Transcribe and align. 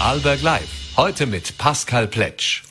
Vorarlberg 0.00 0.40
Live. 0.40 0.96
Heute 0.96 1.26
mit 1.26 1.58
Pascal 1.58 2.06
Pletsch. 2.06 2.62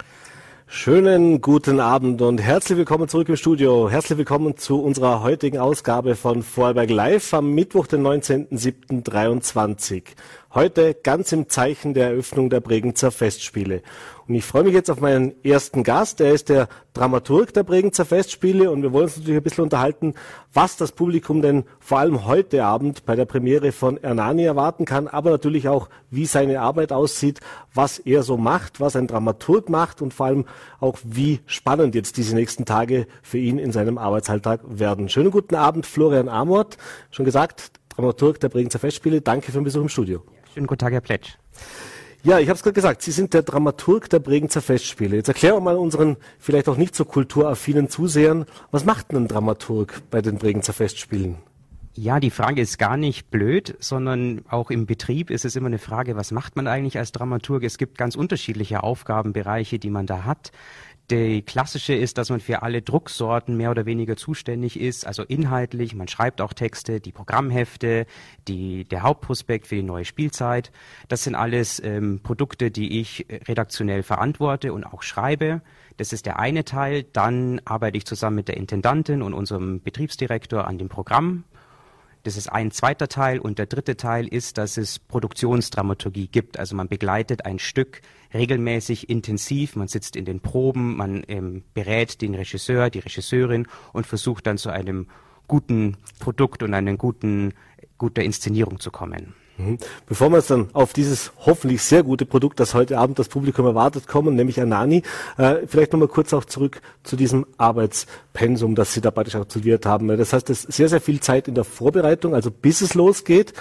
Schönen 0.66 1.42
guten 1.42 1.80
Abend 1.80 2.24
und 2.24 2.42
herzlich 2.42 2.76
willkommen 2.76 3.08
zurück 3.08 3.30
im 3.30 3.36
Studio. 3.36 3.88
Herzlich 3.88 4.18
willkommen 4.18 4.58
zu 4.58 4.82
unserer 4.82 5.22
heutigen 5.22 5.60
Ausgabe 5.60 6.16
von 6.16 6.42
Vorarlberg 6.42 6.90
Live 6.90 7.32
am 7.36 7.52
Mittwoch, 7.52 7.86
den 7.86 8.02
19.07.23. 8.02 10.02
Heute 10.52 10.96
ganz 10.96 11.32
im 11.32 11.48
Zeichen 11.48 11.94
der 11.94 12.08
Eröffnung 12.08 12.50
der 12.50 12.60
Bregenzer 12.60 13.12
Festspiele. 13.12 13.84
Und 14.28 14.34
ich 14.34 14.44
freue 14.44 14.64
mich 14.64 14.74
jetzt 14.74 14.90
auf 14.90 15.00
meinen 15.00 15.36
ersten 15.46 15.84
Gast. 15.84 16.22
Er 16.22 16.34
ist 16.34 16.50
der 16.50 16.68
Dramaturg 16.96 17.54
der 17.54 17.62
Bregenzer 17.62 18.04
Festspiele 18.04 18.72
und 18.72 18.82
wir 18.82 18.92
wollen 18.92 19.04
uns 19.04 19.18
natürlich 19.18 19.38
ein 19.38 19.44
bisschen 19.44 19.66
unterhalten, 19.66 20.16
was 20.52 20.76
das 20.76 20.92
Publikum 20.92 21.44
denn 21.44 21.66
vor 21.80 22.00
allem 22.00 22.26
heute 22.26 22.66
Abend 22.66 23.06
bei 23.06 23.16
der 23.16 23.26
Premiere 23.26 23.72
von 23.72 23.98
Ernani 23.98 24.44
erwarten 24.44 24.86
kann, 24.86 25.08
aber 25.08 25.30
natürlich 25.30 25.68
auch, 25.68 25.88
wie 26.10 26.26
seine 26.26 26.62
Arbeit 26.62 26.92
aussieht, 26.92 27.42
was 27.76 28.00
er 28.00 28.24
so 28.24 28.36
macht, 28.36 28.80
was 28.80 28.96
ein 28.96 29.06
Dramaturg 29.06 29.70
macht 29.70 30.02
und 30.02 30.16
vor 30.16 30.26
allem 30.26 30.46
auch, 30.80 30.98
wie 31.04 31.42
spannend 31.46 31.94
jetzt 31.94 32.18
diese 32.18 32.34
nächsten 32.34 32.66
Tage 32.66 33.06
für 33.22 33.38
ihn 33.38 33.60
in 33.60 33.72
seinem 33.72 34.00
Arbeitsalltag 34.00 34.62
werden. 34.68 35.10
Schönen 35.10 35.30
guten 35.30 35.54
Abend, 35.54 35.86
Florian 35.86 36.28
Amort. 36.28 36.78
Schon 37.12 37.26
gesagt, 37.26 37.70
Dramaturg 37.96 38.40
der 38.40 38.50
Bregenzer 38.50 38.80
Festspiele. 38.80 39.22
Danke 39.22 39.52
für 39.52 39.60
den 39.60 39.66
Besuch 39.66 39.84
im 39.84 39.90
Studio. 39.90 40.24
Tag, 40.68 40.94
Herr 40.94 41.02
Pletsch. 41.02 41.36
Ja, 42.22 42.38
ich 42.40 42.50
habe 42.50 42.58
es 42.58 42.64
gerade 42.64 42.74
gesagt, 42.74 43.02
Sie 43.02 43.12
sind 43.12 43.34
der 43.34 43.44
Dramaturg 43.44 44.10
der 44.10 44.20
Bregenzer 44.20 44.62
Festspiele. 44.62 45.16
Jetzt 45.16 45.30
erklären 45.30 45.56
wir 45.56 45.62
mal 45.62 45.78
unseren 45.78 46.18
vielleicht 46.38 46.68
auch 46.68 46.76
nicht 46.76 46.94
so 46.94 47.06
kulturaffinen 47.06 47.90
Zusehern, 47.90 48.46
was 48.72 48.84
macht 48.84 49.12
denn 49.12 49.24
ein 49.24 49.28
Dramaturg 49.30 50.02
bei 50.12 50.22
den 50.22 50.38
Bregenzer 50.38 50.74
Festspielen? 50.74 51.38
Ja, 51.96 52.20
die 52.20 52.30
Frage 52.30 52.62
ist 52.62 52.78
gar 52.78 52.98
nicht 52.98 53.30
blöd, 53.32 53.76
sondern 53.80 54.42
auch 54.50 54.70
im 54.70 54.86
Betrieb 54.86 55.30
ist 55.30 55.44
es 55.44 55.56
immer 55.56 55.68
eine 55.68 55.80
Frage, 55.80 56.16
was 56.16 56.32
macht 56.32 56.56
man 56.56 56.68
eigentlich 56.68 56.98
als 56.98 57.12
Dramaturg? 57.12 57.64
Es 57.64 57.78
gibt 57.78 57.98
ganz 57.98 58.16
unterschiedliche 58.16 58.84
Aufgabenbereiche, 58.84 59.80
die 59.80 59.90
man 59.90 60.06
da 60.06 60.24
hat. 60.24 60.52
Die 61.12 61.42
klassische 61.42 61.96
ist, 61.96 62.20
dass 62.20 62.30
man 62.30 62.40
für 62.40 62.62
alle 62.62 62.84
Drucksorten 62.84 63.58
mehr 63.58 63.72
oder 63.72 63.88
weniger 63.88 64.16
zuständig 64.16 64.80
ist, 64.80 65.08
also 65.08 65.24
inhaltlich. 65.24 65.96
Man 65.96 66.08
schreibt 66.08 66.40
auch 66.40 66.54
Texte, 66.54 67.00
die 67.00 67.12
Programmhefte, 67.12 68.06
die, 68.48 68.86
der 68.86 69.02
Hauptprospekt 69.02 69.66
für 69.66 69.76
die 69.76 69.82
neue 69.82 70.06
Spielzeit. 70.06 70.72
Das 71.08 71.24
sind 71.24 71.34
alles 71.34 71.82
ähm, 71.84 72.20
Produkte, 72.22 72.70
die 72.70 73.00
ich 73.00 73.26
redaktionell 73.48 74.04
verantworte 74.04 74.72
und 74.72 74.84
auch 74.84 75.02
schreibe. 75.02 75.62
Das 75.98 76.14
ist 76.14 76.28
der 76.28 76.38
eine 76.38 76.64
Teil. 76.64 77.04
Dann 77.12 77.60
arbeite 77.66 77.98
ich 77.98 78.06
zusammen 78.06 78.36
mit 78.36 78.48
der 78.48 78.58
Intendantin 78.58 79.24
und 79.24 79.34
unserem 79.34 79.82
Betriebsdirektor 79.82 80.68
an 80.68 80.78
dem 80.78 80.90
Programm. 80.90 81.44
Das 82.30 82.38
ist 82.38 82.48
ein 82.48 82.70
zweiter 82.70 83.08
Teil. 83.08 83.40
Und 83.40 83.58
der 83.58 83.66
dritte 83.66 83.98
Teil 83.98 84.28
ist, 84.28 84.60
dass 84.60 84.78
es 84.78 85.00
Produktionsdramaturgie 85.00 86.28
gibt. 86.28 86.60
Also 86.60 86.76
man 86.76 86.88
begleitet 86.88 87.44
ein 87.48 87.58
Stück 87.58 88.02
regelmäßig 88.36 89.10
intensiv. 89.10 89.76
Man 89.76 89.88
sitzt 89.88 90.16
in 90.16 90.26
den 90.26 90.40
Proben, 90.40 90.96
man 90.96 91.24
ähm, 91.28 91.64
berät 91.74 92.22
den 92.22 92.36
Regisseur, 92.36 92.92
die 92.92 93.00
Regisseurin 93.00 93.66
und 93.94 94.06
versucht 94.06 94.46
dann 94.46 94.60
zu 94.60 94.70
einem 94.70 95.08
guten 95.48 95.98
Produkt 96.20 96.62
und 96.62 96.76
einer 96.76 96.96
guten, 96.98 97.56
guter 97.98 98.22
Inszenierung 98.22 98.80
zu 98.80 98.92
kommen. 98.92 99.34
Mhm. 99.60 99.78
Bevor 100.08 100.30
wir 100.30 100.38
jetzt 100.38 100.50
dann 100.50 100.70
auf 100.74 100.94
dieses 100.94 101.34
hoffentlich 101.46 101.82
sehr 101.82 102.04
gute 102.04 102.26
Produkt, 102.26 102.60
das 102.60 102.74
heute 102.74 102.98
Abend 102.98 103.20
das 103.20 103.28
Publikum 103.28 103.66
erwartet, 103.66 104.08
kommen, 104.08 104.36
nämlich 104.36 104.60
Anani, 104.62 105.04
äh, 105.38 105.68
vielleicht 105.68 105.92
nochmal 105.92 106.08
kurz 106.08 106.34
auch 106.34 106.46
zurück 106.46 106.82
zu 107.04 107.18
diesem 107.18 107.46
Arbeitspensum, 107.58 108.76
das 108.76 108.94
Sie 108.94 109.02
da 109.02 109.12
praktisch 109.12 109.36
absolviert 109.36 109.86
haben. 109.86 110.08
Das 110.08 110.32
heißt, 110.32 110.50
es 110.50 110.64
ist 110.64 110.78
sehr, 110.78 110.88
sehr 110.88 111.02
viel 111.02 111.20
Zeit 111.20 111.50
in 111.50 111.56
der 111.56 111.66
Vorbereitung, 111.66 112.34
also 112.34 112.52
bis 112.52 112.82
es 112.82 112.94
losgeht. 112.94 113.54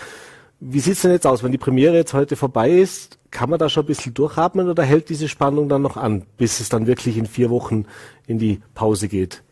Wie 0.61 0.81
sieht's 0.81 1.03
denn 1.03 1.13
jetzt 1.13 1.27
aus, 1.27 1.43
wenn 1.43 1.53
die 1.53 1.59
Premiere 1.59 1.97
jetzt 1.97 2.15
heute 2.15 2.37
vorbei 2.37 2.71
ist? 2.71 3.19
Kann 3.31 3.51
man 3.51 3.59
da 3.59 3.69
schon 3.69 3.85
ein 3.85 3.89
bisschen 3.89 4.15
durchatmen 4.15 4.69
oder 4.69 4.83
hält 4.85 5.09
diese 5.09 5.29
Spannung 5.29 5.69
dann 5.69 5.83
noch 5.83 5.97
an, 5.97 6.25
bis 6.37 6.61
es 6.61 6.69
dann 6.69 6.87
wirklich 6.87 7.17
in 7.17 7.27
vier 7.27 7.51
Wochen 7.51 7.87
in 8.27 8.39
die 8.39 8.61
Pause 8.75 9.09
geht? 9.09 9.43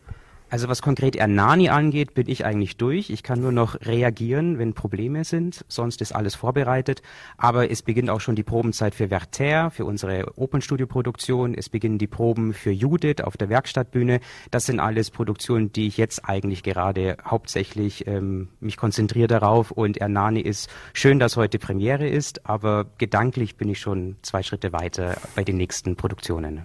Also 0.48 0.68
was 0.68 0.80
konkret 0.80 1.16
Ernani 1.16 1.70
angeht, 1.70 2.14
bin 2.14 2.28
ich 2.28 2.44
eigentlich 2.44 2.76
durch. 2.76 3.10
Ich 3.10 3.24
kann 3.24 3.40
nur 3.40 3.50
noch 3.50 3.80
reagieren, 3.80 4.58
wenn 4.60 4.74
Probleme 4.74 5.24
sind. 5.24 5.64
Sonst 5.66 6.00
ist 6.00 6.12
alles 6.12 6.36
vorbereitet. 6.36 7.02
Aber 7.36 7.68
es 7.68 7.82
beginnt 7.82 8.10
auch 8.10 8.20
schon 8.20 8.36
die 8.36 8.44
Probenzeit 8.44 8.94
für 8.94 9.10
Werther, 9.10 9.72
für 9.72 9.84
unsere 9.84 10.38
Opernstudio-Produktion. 10.38 11.54
Es 11.54 11.68
beginnen 11.68 11.98
die 11.98 12.06
Proben 12.06 12.54
für 12.54 12.70
Judith 12.70 13.22
auf 13.24 13.36
der 13.36 13.48
Werkstattbühne. 13.48 14.20
Das 14.52 14.66
sind 14.66 14.78
alles 14.78 15.10
Produktionen, 15.10 15.72
die 15.72 15.88
ich 15.88 15.96
jetzt 15.96 16.28
eigentlich 16.28 16.62
gerade 16.62 17.16
hauptsächlich 17.24 18.06
ähm, 18.06 18.48
mich 18.60 18.76
konzentriere 18.76 19.26
darauf. 19.26 19.72
Und 19.72 19.96
Ernani 19.96 20.40
ist 20.40 20.70
schön, 20.92 21.18
dass 21.18 21.36
heute 21.36 21.58
Premiere 21.58 22.06
ist, 22.06 22.48
aber 22.48 22.86
gedanklich 22.98 23.56
bin 23.56 23.68
ich 23.68 23.80
schon 23.80 24.14
zwei 24.22 24.44
Schritte 24.44 24.72
weiter 24.72 25.16
bei 25.34 25.42
den 25.42 25.56
nächsten 25.56 25.96
Produktionen. 25.96 26.62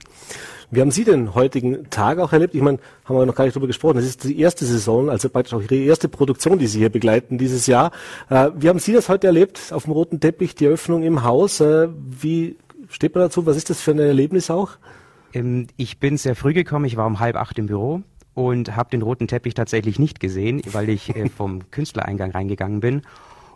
Wie 0.74 0.80
haben 0.80 0.92
Sie 0.92 1.04
den 1.04 1.36
heutigen 1.36 1.90
Tag 1.90 2.20
auch 2.20 2.32
erlebt? 2.32 2.56
Ich 2.56 2.62
meine, 2.62 2.80
haben 3.04 3.18
wir 3.18 3.26
noch 3.26 3.36
gar 3.36 3.44
nicht 3.44 3.56
drüber 3.56 3.68
gesprochen. 3.72 3.96
Das 3.96 4.06
ist 4.06 4.24
die 4.24 4.40
erste 4.40 4.66
Saison, 4.66 5.10
also 5.10 5.30
praktisch 5.30 5.54
auch 5.54 5.62
Ihre 5.62 5.76
erste 5.76 6.10
Produktion, 6.10 6.60
die 6.60 6.68
Sie 6.68 6.80
hier 6.80 6.90
begleiten 6.90 7.38
dieses 7.38 7.68
Jahr. 7.68 7.92
Äh, 8.30 8.52
wie 8.56 8.70
haben 8.70 8.80
Sie 8.80 8.94
das 8.94 9.10
heute 9.10 9.28
erlebt 9.28 9.72
auf 9.72 9.84
dem 9.84 9.94
roten 9.94 10.20
Teppich, 10.20 10.56
die 10.56 10.66
Eröffnung 10.66 11.04
im 11.04 11.24
Haus? 11.24 11.60
Äh, 11.60 11.90
wie 11.96 12.58
steht 12.90 13.16
man 13.16 13.26
dazu? 13.26 13.46
Was 13.46 13.58
ist 13.58 13.70
das 13.70 13.82
für 13.82 13.92
ein 13.92 14.00
Erlebnis 14.00 14.50
auch? 14.50 14.78
Ähm, 15.34 15.68
ich 15.78 16.00
bin 16.00 16.18
sehr 16.18 16.36
früh 16.36 16.54
gekommen. 16.54 16.86
Ich 16.86 16.98
war 16.98 17.08
um 17.08 17.20
halb 17.20 17.36
acht 17.36 17.58
im 17.58 17.68
Büro 17.68 18.02
und 18.34 18.76
habe 18.76 18.90
den 18.90 19.02
roten 19.02 19.28
Teppich 19.28 19.54
tatsächlich 19.54 20.00
nicht 20.00 20.20
gesehen, 20.20 20.62
weil 20.72 20.90
ich 20.90 21.16
äh, 21.16 21.30
vom 21.38 21.70
Künstlereingang 21.72 22.32
reingegangen 22.32 22.80
bin. 22.80 23.02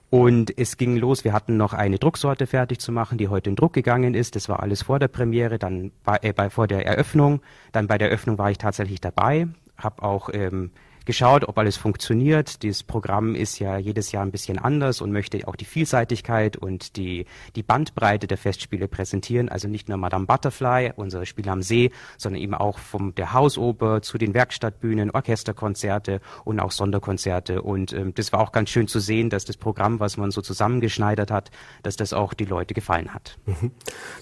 Und 0.10 0.58
es 0.58 0.78
ging 0.78 0.98
los, 0.98 1.24
wir 1.24 1.34
hatten 1.34 1.58
noch 1.58 1.74
eine 1.74 1.98
Drucksorte 1.98 2.48
fertig 2.48 2.80
zu 2.80 2.92
machen, 2.92 3.18
die 3.18 3.28
heute 3.28 3.50
in 3.50 3.56
Druck 3.56 3.74
gegangen 3.74 4.14
ist. 4.14 4.36
Das 4.36 4.48
war 4.48 4.62
alles 4.62 4.84
vor 4.84 5.00
der 5.00 5.08
Premiere, 5.08 5.60
dann 5.60 5.92
bei, 6.04 6.20
äh, 6.22 6.32
bei 6.32 6.50
vor 6.50 6.68
der 6.68 6.86
Eröffnung. 6.86 7.42
Dann 7.72 7.88
bei 7.88 7.98
der 7.98 8.10
Eröffnung 8.10 8.38
war 8.38 8.52
ich 8.52 8.58
tatsächlich 8.58 9.02
dabei, 9.02 9.48
habe 9.78 10.04
auch 10.04 10.30
ähm, 10.34 10.72
geschaut, 11.06 11.48
ob 11.48 11.58
alles 11.58 11.78
funktioniert. 11.78 12.64
Dieses 12.64 12.84
Programm 12.84 13.36
ist 13.36 13.60
ja 13.60 13.78
jedes 13.78 14.12
Jahr 14.12 14.24
ein 14.24 14.32
bisschen 14.32 14.58
anders 14.58 15.02
und 15.02 15.12
möchte 15.12 15.48
auch 15.48 15.56
die 15.56 15.66
Vielseitigkeit 15.66 16.58
und 16.58 16.98
die, 16.98 17.26
die 17.56 17.64
Bandbreite 17.64 18.28
der 18.28 18.38
Festspiele 18.38 18.88
präsentieren. 18.88 19.50
Also 19.50 19.68
nicht 19.68 19.90
nur 19.90 19.98
Madame 19.98 20.26
Butterfly, 20.26 20.94
unsere 20.96 21.26
Spiele 21.26 21.52
am 21.52 21.62
See, 21.62 21.92
sondern 22.18 22.42
eben 22.42 22.54
auch 22.54 22.80
vom 22.80 23.16
der 23.16 23.34
Hausoper 23.34 24.02
zu 24.02 24.18
den 24.18 24.34
Werkstattbühnen, 24.34 25.12
Orchesterkonzerte 25.12 26.22
und 26.44 26.60
auch 26.60 26.72
Sonderkonzerte. 26.72 27.62
Und 27.62 27.94
ähm, 27.94 28.14
das 28.16 28.34
war 28.34 28.42
auch 28.42 28.52
ganz 28.52 28.70
schön 28.70 28.88
zu 28.88 29.00
sehen, 29.00 29.30
dass 29.30 29.46
das 29.46 29.58
Programm, 29.58 30.00
was 30.00 30.18
man 30.18 30.32
so 30.32 30.42
zusammengeschneidert 30.42 31.32
hat, 31.32 31.52
dass 31.84 31.96
das 31.96 32.14
auch 32.14 32.34
die 32.34 32.46
Leute 32.46 32.74
gefallen 32.74 33.14
hat. 33.14 33.38
Mhm. 33.46 33.72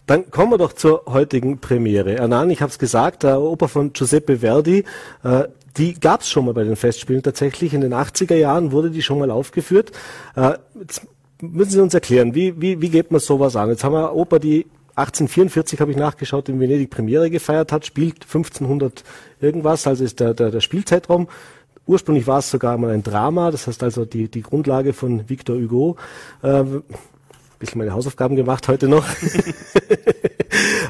Dann 0.05 0.29
kommen 0.31 0.51
wir 0.51 0.57
doch 0.57 0.73
zur 0.73 1.03
heutigen 1.07 1.59
Premiere. 1.59 2.15
Ernan, 2.15 2.49
ich 2.49 2.61
habe 2.61 2.69
es 2.69 2.79
gesagt, 2.79 3.23
der 3.23 3.39
Oper 3.41 3.67
von 3.67 3.93
Giuseppe 3.93 4.39
Verdi. 4.39 4.83
Äh, 5.23 5.47
die 5.77 5.99
gab 5.99 6.21
es 6.21 6.29
schon 6.29 6.45
mal 6.45 6.53
bei 6.53 6.63
den 6.63 6.75
Festspielen 6.75 7.23
tatsächlich. 7.23 7.73
In 7.73 7.81
den 7.81 7.93
80er 7.93 8.35
Jahren 8.35 8.71
wurde 8.71 8.91
die 8.91 9.01
schon 9.01 9.19
mal 9.19 9.31
aufgeführt. 9.31 9.91
Äh, 10.35 10.53
jetzt 10.79 11.07
müssen 11.41 11.71
Sie 11.71 11.81
uns 11.81 11.93
erklären, 11.93 12.35
wie, 12.35 12.59
wie, 12.61 12.81
wie 12.81 12.89
geht 12.89 13.11
man 13.11 13.19
sowas 13.19 13.55
an? 13.55 13.69
Jetzt 13.69 13.83
haben 13.83 13.93
wir 13.93 14.13
Oper, 14.13 14.39
die 14.39 14.65
1844 14.95 15.81
habe 15.81 15.91
ich 15.91 15.97
nachgeschaut, 15.97 16.49
in 16.49 16.59
Venedig 16.59 16.91
Premiere 16.91 17.31
gefeiert 17.31 17.71
hat, 17.71 17.85
spielt 17.85 18.23
1500 18.23 19.03
irgendwas, 19.41 19.87
also 19.87 20.03
ist 20.03 20.19
der, 20.19 20.35
der, 20.35 20.51
der 20.51 20.61
Spielzeitraum. 20.61 21.27
Ursprünglich 21.87 22.27
war 22.27 22.39
es 22.39 22.51
sogar 22.51 22.77
mal 22.77 22.91
ein 22.91 23.03
Drama, 23.03 23.49
das 23.49 23.67
heißt 23.67 23.81
also 23.83 24.05
die, 24.05 24.29
die 24.29 24.43
Grundlage 24.43 24.93
von 24.93 25.27
Victor 25.27 25.57
Hugo. 25.57 25.97
Äh, 26.43 26.63
bisschen 27.63 27.79
meine 27.79 27.93
Hausaufgaben 27.93 28.35
gemacht 28.35 28.67
heute 28.67 28.87
noch. 28.87 29.05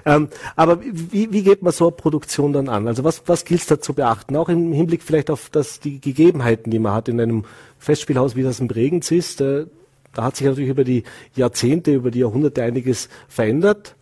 ähm, 0.06 0.30
aber 0.56 0.81
wie, 0.81 1.31
wie 1.31 1.44
geht 1.44 1.62
man 1.62 1.72
so 1.72 1.86
eine 1.86 1.96
Produktion 1.96 2.53
dann 2.53 2.69
an? 2.69 2.88
Also 2.88 3.03
was, 3.03 3.24
was 3.25 3.46
gilt 3.46 3.62
es 3.62 3.68
da 3.68 3.80
zu 3.80 3.94
beachten? 3.94 4.36
Auch 4.36 4.50
im 4.50 4.74
Hinblick 4.74 5.03
vielleicht 5.03 5.30
auf 5.30 5.50
das, 5.50 5.80
die 5.80 6.00
Gegebenheiten, 6.00 6.72
die 6.72 6.80
man 6.80 6.94
hat 6.94 7.08
in 7.08 7.19
einem 7.19 7.46
Festspielhaus, 7.80 8.36
wie 8.36 8.44
das 8.44 8.59
in 8.59 8.68
Bregenz 8.68 9.12
ist. 9.12 9.42
Äh, 9.42 9.66
da 10.13 10.25
hat 10.25 10.36
sich 10.36 10.46
natürlich 10.46 10.69
über 10.69 10.84
die 10.84 11.03
Jahrzehnte, 11.36 11.94
über 11.94 12.12
die 12.12 12.19
Jahrhunderte 12.19 12.63
einiges 12.63 13.09
verändert. 13.28 13.96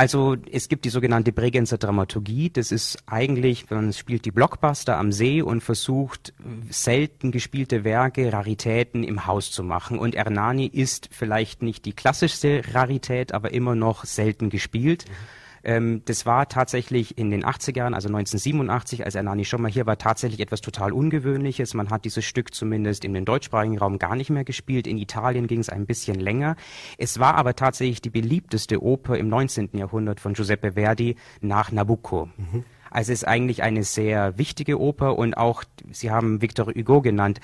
Also 0.00 0.34
es 0.50 0.70
gibt 0.70 0.86
die 0.86 0.88
sogenannte 0.88 1.30
Bregenzer 1.30 1.76
Dramaturgie. 1.76 2.48
Das 2.48 2.72
ist 2.72 2.96
eigentlich, 3.04 3.68
man 3.68 3.92
spielt 3.92 4.24
die 4.24 4.30
Blockbuster 4.30 4.96
am 4.96 5.12
See 5.12 5.42
und 5.42 5.60
versucht 5.60 6.32
selten 6.70 7.32
gespielte 7.32 7.84
Werke, 7.84 8.32
Raritäten 8.32 9.04
im 9.04 9.26
Haus 9.26 9.50
zu 9.50 9.62
machen. 9.62 9.98
Und 9.98 10.14
Ernani 10.14 10.64
ist 10.64 11.10
vielleicht 11.12 11.60
nicht 11.60 11.84
die 11.84 11.92
klassischste 11.92 12.62
Rarität, 12.72 13.34
aber 13.34 13.52
immer 13.52 13.74
noch 13.74 14.06
selten 14.06 14.48
gespielt. 14.48 15.04
Mhm. 15.06 15.39
Ähm, 15.64 16.02
das 16.04 16.26
war 16.26 16.48
tatsächlich 16.48 17.18
in 17.18 17.30
den 17.30 17.44
80ern, 17.44 17.94
also 17.94 18.08
1987, 18.08 19.04
als 19.04 19.14
Ernani 19.14 19.44
schon 19.44 19.62
mal 19.62 19.70
hier 19.70 19.86
war, 19.86 19.98
tatsächlich 19.98 20.40
etwas 20.40 20.60
total 20.60 20.92
Ungewöhnliches. 20.92 21.74
Man 21.74 21.90
hat 21.90 22.04
dieses 22.04 22.24
Stück 22.24 22.54
zumindest 22.54 23.04
in 23.04 23.14
den 23.14 23.24
deutschsprachigen 23.24 23.78
Raum 23.78 23.98
gar 23.98 24.16
nicht 24.16 24.30
mehr 24.30 24.44
gespielt. 24.44 24.86
In 24.86 24.98
Italien 24.98 25.46
ging 25.46 25.60
es 25.60 25.68
ein 25.68 25.86
bisschen 25.86 26.18
länger. 26.18 26.56
Es 26.98 27.18
war 27.18 27.34
aber 27.34 27.54
tatsächlich 27.54 28.00
die 28.00 28.10
beliebteste 28.10 28.82
Oper 28.82 29.18
im 29.18 29.28
19. 29.28 29.70
Jahrhundert 29.74 30.20
von 30.20 30.34
Giuseppe 30.34 30.72
Verdi 30.72 31.16
nach 31.40 31.72
Nabucco. 31.72 32.28
Mhm. 32.36 32.64
Also 32.90 33.12
es 33.12 33.20
ist 33.20 33.28
eigentlich 33.28 33.62
eine 33.62 33.84
sehr 33.84 34.36
wichtige 34.36 34.80
Oper 34.80 35.16
und 35.16 35.36
auch, 35.36 35.62
Sie 35.92 36.10
haben 36.10 36.42
Victor 36.42 36.66
Hugo 36.66 37.00
genannt, 37.00 37.40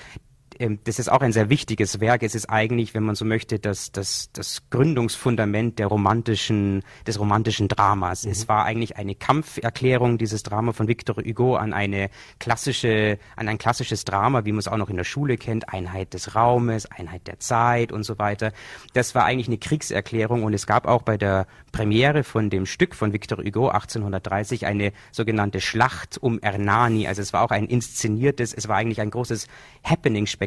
das 0.83 0.99
ist 0.99 1.09
auch 1.11 1.21
ein 1.21 1.31
sehr 1.31 1.49
wichtiges 1.49 1.99
Werk. 1.99 2.23
Es 2.23 2.35
ist 2.35 2.49
eigentlich, 2.49 2.93
wenn 2.93 3.03
man 3.03 3.15
so 3.15 3.25
möchte, 3.25 3.59
das, 3.59 3.91
das, 3.91 4.31
das 4.33 4.63
Gründungsfundament 4.69 5.79
der 5.79 5.87
romantischen, 5.87 6.83
des 7.05 7.19
romantischen 7.19 7.67
Dramas. 7.67 8.25
Mhm. 8.25 8.31
Es 8.31 8.47
war 8.47 8.65
eigentlich 8.65 8.97
eine 8.97 9.15
Kampferklärung, 9.15 10.17
dieses 10.17 10.43
Drama 10.43 10.73
von 10.73 10.87
Victor 10.87 11.17
Hugo 11.17 11.55
an 11.55 11.73
eine 11.73 12.09
klassische, 12.39 13.19
an 13.35 13.47
ein 13.47 13.57
klassisches 13.57 14.05
Drama, 14.05 14.45
wie 14.45 14.51
man 14.51 14.59
es 14.59 14.67
auch 14.67 14.77
noch 14.77 14.89
in 14.89 14.97
der 14.97 15.03
Schule 15.03 15.37
kennt, 15.37 15.69
Einheit 15.73 16.13
des 16.13 16.35
Raumes, 16.35 16.85
Einheit 16.85 17.27
der 17.27 17.39
Zeit 17.39 17.91
und 17.91 18.03
so 18.03 18.17
weiter. 18.17 18.51
Das 18.93 19.15
war 19.15 19.25
eigentlich 19.25 19.47
eine 19.47 19.57
Kriegserklärung 19.57 20.43
und 20.43 20.53
es 20.53 20.65
gab 20.65 20.87
auch 20.87 21.03
bei 21.03 21.17
der 21.17 21.47
Premiere 21.71 22.23
von 22.23 22.49
dem 22.49 22.65
Stück 22.65 22.95
von 22.95 23.13
Victor 23.13 23.37
Hugo 23.37 23.69
1830 23.69 24.65
eine 24.65 24.91
sogenannte 25.11 25.61
Schlacht 25.61 26.17
um 26.17 26.39
Ernani. 26.39 27.07
Also 27.07 27.21
es 27.21 27.33
war 27.33 27.43
auch 27.43 27.51
ein 27.51 27.67
inszeniertes, 27.67 28.53
es 28.53 28.67
war 28.67 28.77
eigentlich 28.77 29.01
ein 29.01 29.11
großes 29.11 29.47
Happening-Spektakel. 29.83 30.46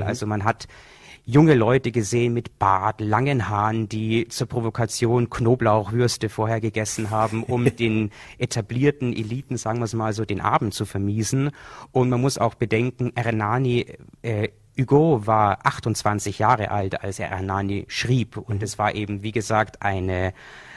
Mhm. 0.00 0.06
Also 0.06 0.26
man 0.26 0.44
hat 0.44 0.68
junge 1.24 1.54
Leute 1.54 1.92
gesehen 1.92 2.34
mit 2.34 2.58
Bart, 2.58 3.00
langen 3.00 3.48
Haaren, 3.48 3.88
die 3.88 4.26
zur 4.28 4.48
Provokation 4.48 5.30
Knoblauchwürste 5.30 6.28
vorher 6.28 6.60
gegessen 6.60 7.10
haben, 7.10 7.44
um 7.44 7.64
den 7.76 8.10
etablierten 8.38 9.12
Eliten, 9.12 9.56
sagen 9.56 9.78
wir 9.78 9.84
es 9.84 9.94
mal 9.94 10.12
so, 10.12 10.24
den 10.24 10.40
Abend 10.40 10.74
zu 10.74 10.84
vermiesen. 10.84 11.50
Und 11.92 12.10
man 12.10 12.20
muss 12.20 12.38
auch 12.38 12.54
bedenken, 12.54 13.12
Ernani 13.14 13.86
äh, 14.22 14.48
Hugo 14.78 15.26
war 15.26 15.58
28 15.64 16.38
Jahre 16.38 16.70
alt, 16.70 17.02
als 17.02 17.18
er 17.18 17.28
Hernani 17.28 17.84
schrieb. 17.88 18.36
Und 18.36 18.62
es 18.62 18.78
war 18.78 18.94
eben, 18.94 19.22
wie 19.22 19.32
gesagt, 19.32 19.82
eine, 19.82 20.32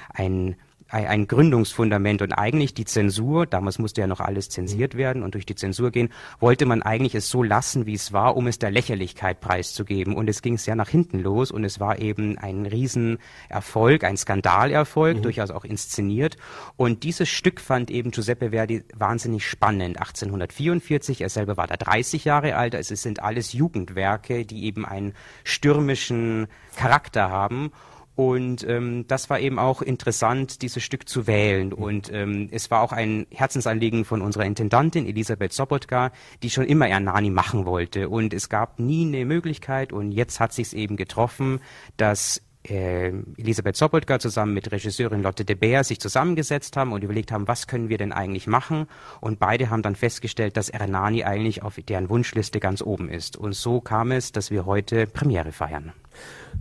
ein 0.09 0.55
ein 0.93 1.27
Gründungsfundament 1.27 2.21
und 2.21 2.33
eigentlich 2.33 2.73
die 2.75 2.85
Zensur, 2.85 3.47
damals 3.47 3.79
musste 3.79 4.01
ja 4.01 4.07
noch 4.07 4.19
alles 4.19 4.49
zensiert 4.49 4.95
werden 4.95 5.23
und 5.23 5.33
durch 5.33 5.45
die 5.45 5.55
Zensur 5.55 5.89
gehen, 5.89 6.09
wollte 6.39 6.65
man 6.67 6.83
eigentlich 6.83 7.15
es 7.15 7.29
so 7.29 7.41
lassen, 7.41 7.87
wie 7.87 7.95
es 7.95 8.13
war, 8.13 8.37
um 8.37 8.45
es 8.47 8.59
der 8.59 8.69
Lächerlichkeit 8.69 9.41
preiszugeben. 9.41 10.15
Und 10.15 10.29
es 10.29 10.43
ging 10.43 10.57
sehr 10.57 10.75
nach 10.75 10.89
hinten 10.89 11.19
los 11.19 11.49
und 11.49 11.63
es 11.63 11.79
war 11.79 11.97
eben 11.99 12.37
ein 12.37 12.67
Riesenerfolg, 12.67 14.03
ein 14.03 14.17
Skandalerfolg, 14.17 15.17
mhm. 15.17 15.21
durchaus 15.23 15.49
auch 15.49 15.65
inszeniert. 15.65 16.37
Und 16.77 17.03
dieses 17.03 17.27
Stück 17.27 17.59
fand 17.59 17.89
eben 17.89 18.11
Giuseppe 18.11 18.51
Verdi 18.51 18.83
wahnsinnig 18.93 19.47
spannend. 19.47 19.97
1844, 19.97 21.21
er 21.21 21.29
selber 21.29 21.57
war 21.57 21.65
da 21.65 21.75
30 21.75 22.25
Jahre 22.25 22.55
alt, 22.55 22.75
also 22.75 22.93
es 22.93 23.01
sind 23.01 23.21
alles 23.21 23.53
Jugendwerke, 23.53 24.45
die 24.45 24.65
eben 24.65 24.85
einen 24.85 25.13
stürmischen 25.43 26.47
Charakter 26.75 27.31
haben. 27.31 27.71
Und 28.15 28.63
ähm, 28.67 29.05
das 29.07 29.29
war 29.29 29.39
eben 29.39 29.57
auch 29.57 29.81
interessant, 29.81 30.61
dieses 30.61 30.83
Stück 30.83 31.09
zu 31.09 31.25
wählen. 31.25 31.73
Und 31.73 32.11
ähm, 32.11 32.47
es 32.51 32.69
war 32.69 32.81
auch 32.81 32.91
ein 32.91 33.25
Herzensanliegen 33.31 34.05
von 34.05 34.21
unserer 34.21 34.45
Intendantin 34.45 35.07
Elisabeth 35.07 35.53
Sobotka, 35.53 36.11
die 36.43 36.51
schon 36.51 36.65
immer 36.65 36.87
Ernani 36.87 37.31
machen 37.31 37.65
wollte. 37.65 38.09
Und 38.09 38.33
es 38.33 38.49
gab 38.49 38.79
nie 38.79 39.05
eine 39.05 39.25
Möglichkeit. 39.25 39.91
Und 39.91 40.11
jetzt 40.11 40.39
hat 40.39 40.53
sich 40.53 40.75
eben 40.75 40.95
getroffen, 40.95 41.59
dass 41.97 42.41
äh, 42.63 43.11
Elisabeth 43.37 43.75
Sobotka 43.75 44.19
zusammen 44.19 44.53
mit 44.53 44.71
Regisseurin 44.71 45.21
Lotte 45.21 45.45
de 45.45 45.55
Beer 45.55 45.83
sich 45.83 45.99
zusammengesetzt 45.99 46.77
haben 46.77 46.91
und 46.93 47.03
überlegt 47.03 47.31
haben, 47.31 47.47
was 47.47 47.67
können 47.67 47.89
wir 47.89 47.97
denn 47.97 48.11
eigentlich 48.11 48.47
machen? 48.47 48.87
Und 49.21 49.39
beide 49.39 49.69
haben 49.69 49.81
dann 49.81 49.95
festgestellt, 49.95 50.57
dass 50.57 50.69
Ernani 50.69 51.23
eigentlich 51.23 51.63
auf 51.63 51.75
deren 51.87 52.09
Wunschliste 52.09 52.59
ganz 52.59 52.81
oben 52.81 53.09
ist. 53.09 53.37
Und 53.37 53.53
so 53.53 53.81
kam 53.81 54.11
es, 54.11 54.31
dass 54.31 54.51
wir 54.51 54.65
heute 54.65 55.07
Premiere 55.07 55.51
feiern. 55.51 55.93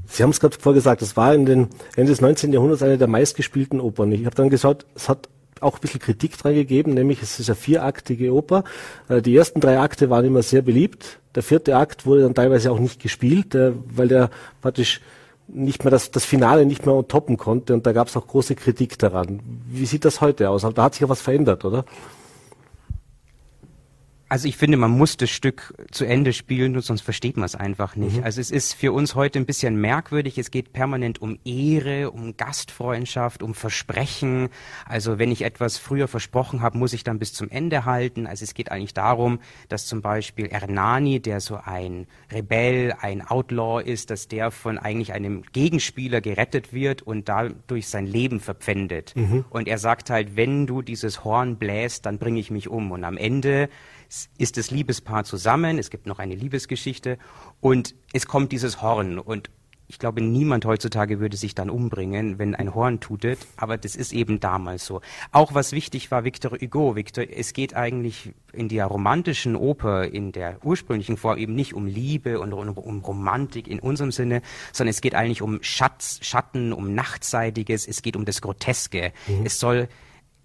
Sie 0.07 0.23
haben 0.23 0.31
es 0.31 0.41
gerade 0.41 0.59
vorgesagt, 0.59 1.03
das 1.03 1.17
war 1.17 1.35
in 1.35 1.47
den 1.47 1.69
Ende 1.97 2.13
des 2.13 2.21
19. 2.21 2.53
Jahrhunderts 2.53 2.83
eine 2.83 2.99
der 2.99 3.09
meistgespielten 3.09 3.81
Opern. 3.81 4.11
Ich 4.13 4.25
habe 4.25 4.35
dann 4.35 4.51
geschaut, 4.51 4.87
es 4.95 5.09
hat 5.09 5.29
auch 5.61 5.75
ein 5.75 5.81
bisschen 5.81 6.01
Kritik 6.01 6.37
dran 6.37 6.55
gegeben, 6.55 6.95
nämlich 6.95 7.23
es 7.23 7.39
ist 7.39 7.49
eine 7.49 7.57
vieraktige 7.57 8.33
Oper. 8.35 8.65
Äh, 9.09 9.23
die 9.23 9.37
ersten 9.37 9.61
drei 9.61 9.79
Akte 9.79 10.11
waren 10.11 10.25
immer 10.25 10.43
sehr 10.43 10.63
beliebt. 10.63 11.21
Der 11.35 11.43
vierte 11.43 11.77
Akt 11.77 12.05
wurde 12.05 12.23
dann 12.23 12.35
teilweise 12.35 12.73
auch 12.73 12.79
nicht 12.79 13.01
gespielt, 13.01 13.55
äh, 13.55 13.73
weil 13.87 14.09
der 14.09 14.31
praktisch 14.61 15.01
nicht 15.49 15.85
mehr 15.85 15.91
das, 15.91 16.11
das 16.11 16.25
Finale 16.25 16.67
nicht 16.67 16.87
mehr 16.87 17.07
toppen 17.07 17.37
konnte 17.37 17.75
und 17.75 17.87
da 17.87 17.93
gab 17.93 18.09
es 18.09 18.17
auch 18.17 18.27
große 18.27 18.55
Kritik 18.55 18.99
daran. 18.99 19.41
Wie 19.67 19.87
sieht 19.87 20.05
das 20.05 20.21
heute 20.21 20.51
aus? 20.51 20.63
Da 20.75 20.83
hat 20.83 20.95
sich 20.95 21.03
ja 21.03 21.09
was 21.09 21.21
verändert, 21.21 21.65
oder? 21.65 21.85
Also 24.33 24.49
ich 24.49 24.57
finde, 24.57 24.79
man 24.79 24.93
muss 24.93 25.19
das 25.19 25.29
Stück 25.29 25.75
zu 25.91 26.07
Ende 26.07 26.33
spielen, 26.33 26.81
sonst 26.81 27.03
versteht 27.03 27.37
man 27.37 27.45
es 27.45 27.55
einfach 27.55 27.97
nicht. 27.97 28.17
Mhm. 28.17 28.25
Also 28.25 28.41
es 28.41 28.51
ist 28.51 28.73
für 28.73 28.91
uns 28.91 29.15
heute 29.15 29.39
ein 29.39 29.45
bisschen 29.45 29.77
merkwürdig. 29.77 30.39
Es 30.39 30.51
geht 30.51 30.73
permanent 30.73 31.21
um 31.21 31.39
Ehre, 31.45 32.11
um 32.11 32.35
Gastfreundschaft, 32.39 33.43
um 33.43 33.55
Versprechen. 33.55 34.49
Also 34.87 35.19
wenn 35.19 35.31
ich 35.31 35.43
etwas 35.43 35.77
früher 35.77 36.09
versprochen 36.09 36.63
habe, 36.63 36.79
muss 36.79 36.95
ich 36.95 37.05
dann 37.05 37.19
bis 37.19 37.35
zum 37.35 37.51
Ende 37.51 37.85
halten. 37.85 38.27
Also 38.27 38.45
es 38.45 38.55
geht 38.55 38.73
eigentlich 38.73 38.95
darum, 38.95 39.39
dass 39.69 39.85
zum 39.85 40.01
Beispiel 40.01 40.47
Ernani, 40.47 41.21
der 41.21 41.41
so 41.41 41.59
ein 41.63 42.07
Rebell, 42.33 42.95
ein 43.03 43.21
Outlaw 43.21 43.83
ist, 43.85 44.09
dass 44.09 44.29
der 44.29 44.51
von 44.51 44.79
eigentlich 44.79 45.13
einem 45.13 45.43
Gegenspieler 45.53 46.23
gerettet 46.23 46.73
wird 46.73 47.03
und 47.03 47.29
dadurch 47.29 47.87
sein 47.87 48.07
Leben 48.07 48.41
verpfändet. 48.41 49.13
Mhm. 49.15 49.45
Und 49.51 49.69
er 49.69 49.77
sagt 49.77 50.09
halt, 50.09 50.37
wenn 50.37 50.67
du 50.67 50.81
dieses 50.81 51.23
Horn 51.23 51.57
bläst, 51.57 52.07
dann 52.07 52.17
bringe 52.17 52.41
ich 52.41 52.51
mich 52.51 52.69
um. 52.69 52.93
Und 52.93 53.05
am 53.05 53.19
Ende 53.19 53.69
ist 54.39 54.57
das 54.57 54.71
Liebespaar 54.71 55.25
zusammen, 55.25 55.79
es 55.79 55.91
gibt 55.91 56.07
noch 56.07 56.19
eine 56.19 56.35
Liebesgeschichte 56.35 57.19
und 57.61 57.95
es 58.13 58.27
kommt 58.27 58.53
dieses 58.53 58.83
Horn 58.83 59.19
und 59.19 59.51
ich 59.93 59.99
glaube, 59.99 60.23
niemand 60.23 60.65
heutzutage 60.65 61.21
würde 61.21 61.37
sich 61.37 61.55
dann 61.55 61.69
umbringen, 61.69 62.39
wenn 62.39 62.55
ein 62.55 62.75
Horn 62.75 63.01
tutet, 63.01 63.41
aber 63.57 63.77
das 63.77 63.95
ist 63.95 64.15
eben 64.15 64.41
damals 64.41 64.87
so. 64.87 65.03
Auch 65.33 65.53
was 65.53 65.73
wichtig 65.73 66.11
war, 66.11 66.25
Victor 66.25 66.53
Hugo, 66.53 66.97
Victor, 66.97 67.25
es 67.29 67.53
geht 67.53 67.75
eigentlich 67.75 68.33
in 68.55 68.71
der 68.71 68.87
romantischen 68.87 69.55
Oper, 69.55 70.05
in 70.05 70.33
der 70.33 70.65
ursprünglichen 70.65 71.19
Form 71.19 71.37
eben 71.37 71.55
nicht 71.55 71.75
um 71.75 71.87
Liebe 71.87 72.41
und 72.41 72.55
um, 72.55 72.71
um 72.71 73.01
Romantik 73.01 73.69
in 73.69 73.81
unserem 73.81 74.13
Sinne, 74.13 74.41
sondern 74.73 74.93
es 74.93 75.03
geht 75.03 75.15
eigentlich 75.15 75.43
um 75.43 75.63
Schatz, 75.63 76.21
Schatten, 76.23 76.73
um 76.73 76.95
Nachtseitiges, 76.95 77.87
es 77.87 78.01
geht 78.01 78.17
um 78.17 78.25
das 78.25 78.41
Groteske. 78.41 79.13
Mhm. 79.27 79.45
Es 79.45 79.61
soll 79.61 79.89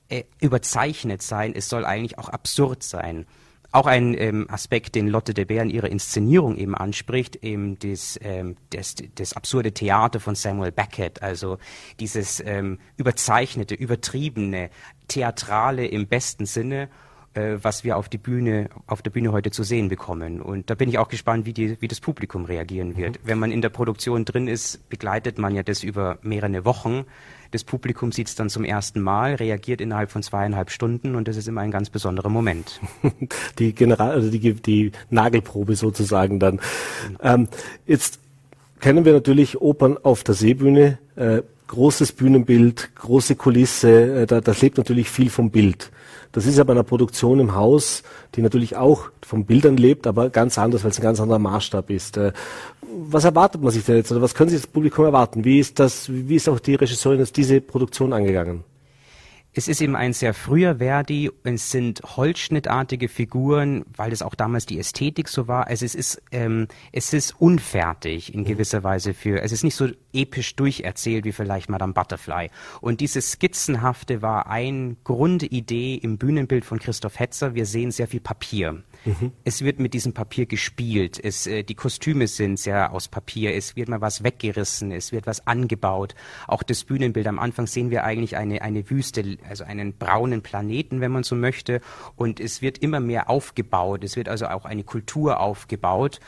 äh, 0.10 0.24
überzeichnet 0.42 1.22
sein, 1.22 1.54
es 1.56 1.70
soll 1.70 1.86
eigentlich 1.86 2.18
auch 2.20 2.28
absurd 2.28 2.84
sein 2.84 3.26
auch 3.72 3.86
ein 3.86 4.16
ähm, 4.18 4.48
Aspekt, 4.50 4.96
den 4.96 5.08
Lotte 5.08 5.34
de 5.34 5.46
Beer 5.46 5.64
in 5.64 5.70
ihrer 5.70 5.90
Inszenierung 5.90 6.58
eben 6.58 6.76
anspricht, 6.76 7.38
eben 7.44 7.78
das, 7.80 8.20
ähm, 8.22 8.56
das, 8.70 8.96
das 9.16 9.34
absurde 9.34 9.74
Theater 9.74 10.20
von 10.20 10.36
Samuel 10.36 10.72
Beckett, 10.72 11.22
also 11.22 11.58
dieses 12.00 12.42
ähm, 12.46 12.80
überzeichnete, 12.98 13.76
übertriebene, 13.76 14.70
theatrale 15.08 15.86
im 15.86 16.08
besten 16.08 16.46
Sinne 16.46 16.90
äh, 17.38 17.60
was 17.62 17.84
wir 17.84 17.98
auf 17.98 18.10
die 18.10 18.18
Bühne, 18.18 18.70
auf 18.88 19.02
der 19.02 19.12
Bühne 19.12 19.32
heute 19.32 19.52
zu 19.52 19.64
sehen 19.64 19.90
bekommen. 19.90 20.42
Und 20.42 20.70
da 20.70 20.76
bin 20.76 20.90
ich 20.90 20.98
auch 20.98 21.08
gespannt, 21.08 21.46
wie, 21.46 21.54
die, 21.54 21.80
wie 21.82 21.88
das 21.88 22.00
Publikum 22.00 22.46
reagieren 22.46 22.98
wird. 22.98 23.22
Mhm. 23.22 23.28
Wenn 23.28 23.40
man 23.40 23.52
in 23.52 23.62
der 23.62 23.70
Produktion 23.70 24.26
drin 24.26 24.48
ist, 24.48 24.90
begleitet 24.90 25.38
man 25.38 25.54
ja 25.54 25.62
das 25.62 25.84
über 25.84 26.18
mehrere 26.24 26.66
Wochen. 26.66 27.06
Das 27.52 27.64
Publikum 27.64 28.12
sieht 28.12 28.28
es 28.28 28.36
dann 28.36 28.50
zum 28.50 28.64
ersten 28.64 29.02
Mal, 29.02 29.36
reagiert 29.36 29.82
innerhalb 29.82 30.12
von 30.12 30.24
zweieinhalb 30.24 30.72
Stunden 30.72 31.16
und 31.16 31.28
das 31.28 31.38
ist 31.38 31.48
immer 31.48 31.62
ein 31.62 31.72
ganz 31.72 31.90
besonderer 31.90 32.30
Moment. 32.30 32.80
Die 33.60 33.74
General, 33.74 34.12
also 34.12 34.30
die, 34.30 34.54
die 34.54 34.92
Nagelprobe 35.10 35.76
sozusagen 35.76 36.40
dann. 36.40 36.60
Ähm, 37.22 37.48
jetzt 37.86 38.20
kennen 38.80 39.06
wir 39.06 39.14
natürlich 39.14 39.62
Opern 39.62 39.98
auf 40.02 40.24
der 40.24 40.36
Seebühne, 40.36 40.98
äh, 41.16 41.42
großes 41.68 42.14
Bühnenbild, 42.14 42.96
große 42.96 43.36
Kulisse, 43.36 44.22
äh, 44.22 44.26
da, 44.26 44.42
das 44.42 44.62
lebt 44.62 44.78
natürlich 44.78 45.10
viel 45.10 45.30
vom 45.30 45.52
Bild. 45.52 45.92
Das 46.32 46.46
ist 46.46 46.58
ja 46.58 46.64
bei 46.64 46.74
einer 46.74 46.84
Produktion 46.84 47.40
im 47.40 47.56
Haus, 47.56 48.04
die 48.36 48.42
natürlich 48.42 48.76
auch 48.76 49.10
von 49.22 49.46
Bildern 49.46 49.78
lebt, 49.78 50.08
aber 50.08 50.30
ganz 50.30 50.58
anders, 50.58 50.84
weil 50.84 50.92
es 50.92 51.00
ein 51.00 51.04
ganz 51.04 51.20
anderer 51.20 51.40
Maßstab 51.40 51.90
ist. 51.90 52.18
Äh, 52.18 52.34
was 53.10 53.26
erwartet 53.26 53.62
man 53.62 53.72
sich 53.72 53.86
denn 53.86 53.98
jetzt 53.98 54.12
oder 54.12 54.22
was 54.22 54.34
können 54.34 54.50
Sie 54.50 54.56
das 54.56 54.68
Publikum 54.68 55.06
erwarten? 55.06 55.44
Wie 55.44 55.60
ist 55.60 55.80
das, 55.80 56.10
wie 56.10 56.36
ist 56.36 56.50
auch 56.50 56.60
die 56.60 56.76
Regisseurin 56.76 57.20
jetzt 57.20 57.38
diese 57.38 57.62
Produktion 57.62 58.14
angegangen? 58.14 58.64
Es 59.58 59.68
ist 59.68 59.82
eben 59.82 59.96
ein 59.96 60.14
sehr 60.14 60.36
früher 60.36 60.76
Verdi. 60.76 61.32
Es 61.44 61.72
sind 61.72 62.02
holzschnittartige 62.04 63.08
Figuren, 63.08 63.86
weil 63.96 64.12
es 64.12 64.22
auch 64.22 64.36
damals 64.36 64.68
die 64.68 64.78
Ästhetik 64.78 65.28
so 65.28 65.48
war. 65.48 65.66
Also 65.66 65.84
es 65.84 65.96
ist, 65.96 66.22
ähm, 66.32 66.68
es 66.92 67.12
ist 67.12 67.42
unfertig 67.42 68.36
in 68.36 68.42
mhm. 68.42 68.46
gewisser 68.46 68.84
Weise 68.84 69.16
für, 69.16 69.42
es 69.42 69.52
ist 69.52 69.64
nicht 69.64 69.74
so 69.74 69.88
episch 70.14 70.56
durcherzählt 70.56 71.26
wie 71.26 71.32
vielleicht 71.32 71.70
Madame 71.70 71.94
Butterfly. 71.94 72.52
Und 72.82 73.02
dieses 73.02 73.32
Skizzenhafte 73.32 74.22
war 74.22 74.46
ein 74.46 74.98
Grundidee 75.04 75.96
im 75.96 76.20
Bühnenbild 76.20 76.64
von 76.64 76.78
Christoph 76.78 77.20
Hetzer. 77.20 77.56
Wir 77.56 77.66
sehen 77.66 77.90
sehr 77.90 78.08
viel 78.08 78.20
Papier. 78.20 78.84
Mhm. 79.06 79.32
Es 79.44 79.64
wird 79.64 79.80
mit 79.80 79.94
diesem 79.94 80.14
Papier 80.14 80.46
gespielt. 80.46 81.20
Es, 81.24 81.48
äh, 81.48 81.64
die 81.64 81.76
Kostüme 81.76 82.28
sind 82.28 82.60
sehr 82.60 82.92
aus 82.92 83.08
Papier. 83.08 83.56
Es 83.56 83.76
wird 83.76 83.90
mal 83.90 84.02
was 84.02 84.24
weggerissen. 84.24 84.92
Es 84.92 85.12
wird 85.12 85.28
was 85.28 85.48
angebaut. 85.48 86.16
Auch 86.48 86.64
das 86.64 86.84
Bühnenbild. 86.84 87.28
Am 87.28 87.40
Anfang 87.40 87.68
sehen 87.68 87.90
wir 87.90 88.04
eigentlich 88.04 88.38
eine, 88.38 88.62
eine 88.62 88.90
Wüste, 88.90 89.38
also 89.48 89.64
einen 89.64 89.94
braunen 89.94 90.42
Planeten, 90.42 91.02
wenn 91.02 91.12
man 91.12 91.24
so 91.24 91.36
möchte. 91.36 91.82
Und 92.16 92.40
es 92.40 92.62
wird 92.62 92.80
immer 92.80 93.00
mehr 93.00 93.30
aufgebaut. 93.30 94.04
Es 94.04 94.16
wird 94.16 94.30
also 94.30 94.48
auch 94.48 94.66
eine 94.66 94.84
Kultur 94.84 95.40
aufgebaut. 95.40 96.20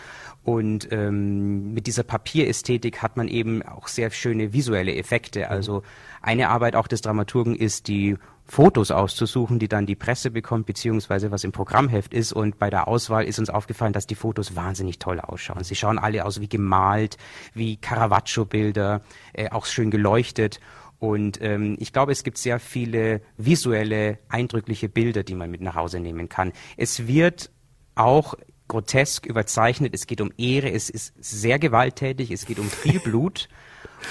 Und 0.44 0.88
ähm, 0.92 1.74
mit 1.74 1.86
dieser 1.88 2.04
Papierästhetik 2.04 3.02
hat 3.02 3.18
man 3.18 3.28
eben 3.28 3.62
auch 3.62 3.88
sehr 3.88 4.10
schöne 4.10 4.54
visuelle 4.54 4.96
Effekte. 4.96 5.50
Also 5.50 5.84
eine 6.22 6.50
Arbeit 6.50 6.76
auch 6.76 6.88
des 6.88 7.02
Dramaturgen 7.02 7.56
ist 7.56 7.88
die 7.88 8.18
Fotos 8.50 8.90
auszusuchen, 8.90 9.60
die 9.60 9.68
dann 9.68 9.86
die 9.86 9.96
Presse 9.96 10.32
bekommt, 10.32 10.66
beziehungsweise 10.66 11.30
was 11.30 11.44
im 11.44 11.52
Programmheft 11.52 12.16
ist. 12.16 12.34
Und 12.34 12.58
bei 12.58 12.72
der 12.72 12.88
Auswahl 12.88 13.26
ist 13.26 13.38
uns 13.38 13.52
aufgefallen, 13.52 13.94
dass 13.94 14.08
die 14.08 14.16
Fotos 14.16 14.56
wahnsinnig 14.56 14.98
toll 14.98 15.20
ausschauen. 15.20 15.64
Sie 15.64 15.76
schauen 15.76 16.00
alle 16.00 16.26
aus 16.26 16.42
wie 16.42 16.50
gemalt, 16.50 17.18
wie 17.54 17.78
Caravaggio-Bilder, 17.78 19.02
äh, 19.34 19.50
auch 19.52 19.68
schön 19.68 19.92
geleuchtet. 19.92 20.60
Und 20.98 21.40
ähm, 21.42 21.78
ich 21.80 21.94
glaube, 21.94 22.12
es 22.12 22.24
gibt 22.24 22.40
sehr 22.40 22.60
viele 22.60 23.22
visuelle, 23.38 24.18
eindrückliche 24.30 24.90
Bilder, 24.90 25.22
die 25.22 25.36
man 25.36 25.52
mit 25.52 25.62
nach 25.62 25.76
Hause 25.76 26.00
nehmen 26.00 26.28
kann. 26.28 26.52
Es 26.76 27.06
wird 27.06 27.52
auch 27.94 28.34
grotesk 28.68 29.28
überzeichnet. 29.28 29.94
Es 29.94 30.08
geht 30.08 30.22
um 30.22 30.32
Ehre. 30.38 30.72
Es 30.72 30.90
ist 30.90 31.14
sehr 31.20 31.60
gewalttätig. 31.60 32.32
Es 32.32 32.48
geht 32.48 32.58
um 32.58 32.70
viel 32.70 33.00
Blut. 33.04 33.48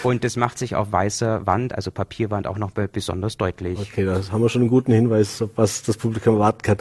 Und 0.03 0.25
das 0.25 0.37
macht 0.37 0.59
sich 0.59 0.75
auf 0.75 0.93
weißer 0.93 1.47
Wand, 1.47 1.75
also 1.75 1.91
Papierwand, 1.91 2.47
auch 2.47 2.59
noch 2.59 2.71
besonders 2.71 3.37
deutlich. 3.37 3.79
Okay, 3.79 4.05
da 4.05 4.21
haben 4.31 4.43
wir 4.43 4.49
schon 4.49 4.63
einen 4.63 4.71
guten 4.71 4.93
Hinweis, 4.93 5.43
was 5.57 5.83
das 5.83 5.97
Publikum 5.97 6.35
erwarten 6.35 6.63
kann. 6.63 6.77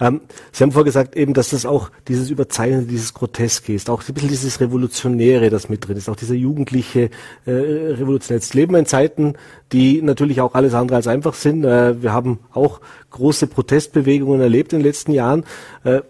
Ähm, 0.00 0.20
Sie 0.52 0.62
haben 0.62 0.72
vorher 0.72 0.84
gesagt 0.84 1.16
eben, 1.16 1.34
dass 1.34 1.50
das 1.50 1.66
auch 1.66 1.90
dieses 2.08 2.30
Überzeichnete, 2.30 2.86
dieses 2.86 3.14
Groteske 3.14 3.72
ist, 3.74 3.90
auch 3.90 4.02
ein 4.06 4.14
bisschen 4.14 4.30
dieses 4.30 4.60
Revolutionäre, 4.60 5.50
das 5.50 5.68
mit 5.68 5.86
drin 5.86 5.96
ist, 5.96 6.08
auch 6.08 6.16
dieser 6.16 6.34
jugendliche 6.34 7.10
äh, 7.46 7.50
Revolutionär. 7.50 8.38
Jetzt 8.38 8.54
leben 8.54 8.72
wir 8.72 8.78
in 8.78 8.86
Zeiten, 8.86 9.34
die 9.72 10.02
natürlich 10.02 10.40
auch 10.40 10.54
alles 10.54 10.74
andere 10.74 10.96
als 10.96 11.06
einfach 11.06 11.34
sind. 11.34 11.64
Äh, 11.64 12.02
wir 12.02 12.12
haben 12.12 12.40
auch 12.52 12.80
große 13.10 13.46
Protestbewegungen 13.46 14.40
erlebt 14.40 14.72
in 14.72 14.80
den 14.80 14.86
letzten 14.86 15.12
Jahren. 15.12 15.44
Äh, 15.84 16.00